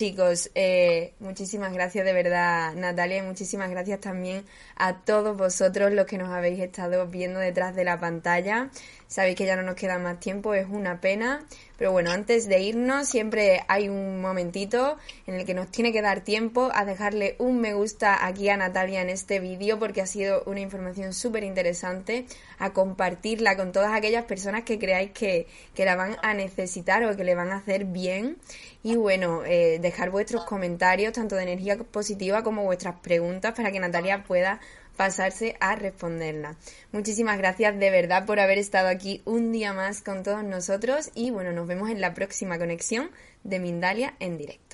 Chicos, 0.00 0.50
eh, 0.56 1.14
muchísimas 1.20 1.72
gracias 1.72 2.04
de 2.04 2.12
verdad 2.12 2.74
Natalia 2.74 3.18
y 3.18 3.22
muchísimas 3.22 3.70
gracias 3.70 4.00
también 4.00 4.44
a 4.74 5.04
todos 5.04 5.36
vosotros 5.36 5.92
los 5.92 6.04
que 6.06 6.18
nos 6.18 6.30
habéis 6.30 6.58
estado 6.58 7.06
viendo 7.06 7.38
detrás 7.38 7.76
de 7.76 7.84
la 7.84 8.00
pantalla. 8.00 8.70
Sabéis 9.06 9.36
que 9.36 9.46
ya 9.46 9.54
no 9.54 9.62
nos 9.62 9.76
queda 9.76 10.00
más 10.00 10.18
tiempo, 10.18 10.52
es 10.54 10.66
una 10.68 11.00
pena, 11.00 11.46
pero 11.78 11.92
bueno, 11.92 12.10
antes 12.10 12.48
de 12.48 12.60
irnos 12.60 13.08
siempre 13.08 13.60
hay 13.68 13.88
un 13.88 14.20
momentito 14.20 14.98
en 15.28 15.36
el 15.36 15.46
que 15.46 15.54
nos 15.54 15.70
tiene 15.70 15.92
que 15.92 16.02
dar 16.02 16.22
tiempo 16.22 16.70
a 16.74 16.84
dejarle 16.84 17.36
un 17.38 17.60
me 17.60 17.74
gusta 17.74 18.26
aquí 18.26 18.48
a 18.48 18.56
Natalia 18.56 19.00
en 19.00 19.10
este 19.10 19.38
vídeo 19.38 19.78
porque 19.78 20.02
ha 20.02 20.06
sido 20.06 20.42
una 20.46 20.58
información 20.58 21.12
súper 21.12 21.44
interesante, 21.44 22.26
a 22.58 22.72
compartirla 22.72 23.56
con 23.56 23.70
todas 23.70 23.92
aquellas 23.92 24.24
personas 24.24 24.64
que 24.64 24.80
creáis 24.80 25.12
que, 25.12 25.46
que 25.72 25.84
la 25.84 25.94
van 25.94 26.16
a 26.22 26.34
necesitar 26.34 27.04
o 27.04 27.16
que 27.16 27.22
le 27.22 27.36
van 27.36 27.50
a 27.50 27.58
hacer 27.58 27.84
bien 27.84 28.38
y 28.84 28.96
bueno, 28.96 29.42
eh, 29.46 29.78
dejar 29.80 30.10
vuestros 30.10 30.44
comentarios, 30.44 31.14
tanto 31.14 31.34
de 31.34 31.42
energía 31.42 31.78
positiva 31.78 32.44
como 32.44 32.64
vuestras 32.64 32.96
preguntas, 33.00 33.54
para 33.54 33.72
que 33.72 33.80
Natalia 33.80 34.22
pueda 34.24 34.60
pasarse 34.96 35.56
a 35.58 35.74
responderla. 35.74 36.56
Muchísimas 36.92 37.38
gracias 37.38 37.76
de 37.78 37.90
verdad 37.90 38.26
por 38.26 38.38
haber 38.38 38.58
estado 38.58 38.88
aquí 38.88 39.22
un 39.24 39.52
día 39.52 39.72
más 39.72 40.02
con 40.02 40.22
todos 40.22 40.44
nosotros 40.44 41.10
y 41.14 41.30
bueno, 41.30 41.52
nos 41.52 41.66
vemos 41.66 41.90
en 41.90 42.02
la 42.02 42.12
próxima 42.14 42.58
conexión 42.58 43.10
de 43.42 43.58
Mindalia 43.58 44.14
en 44.20 44.36
directo. 44.36 44.73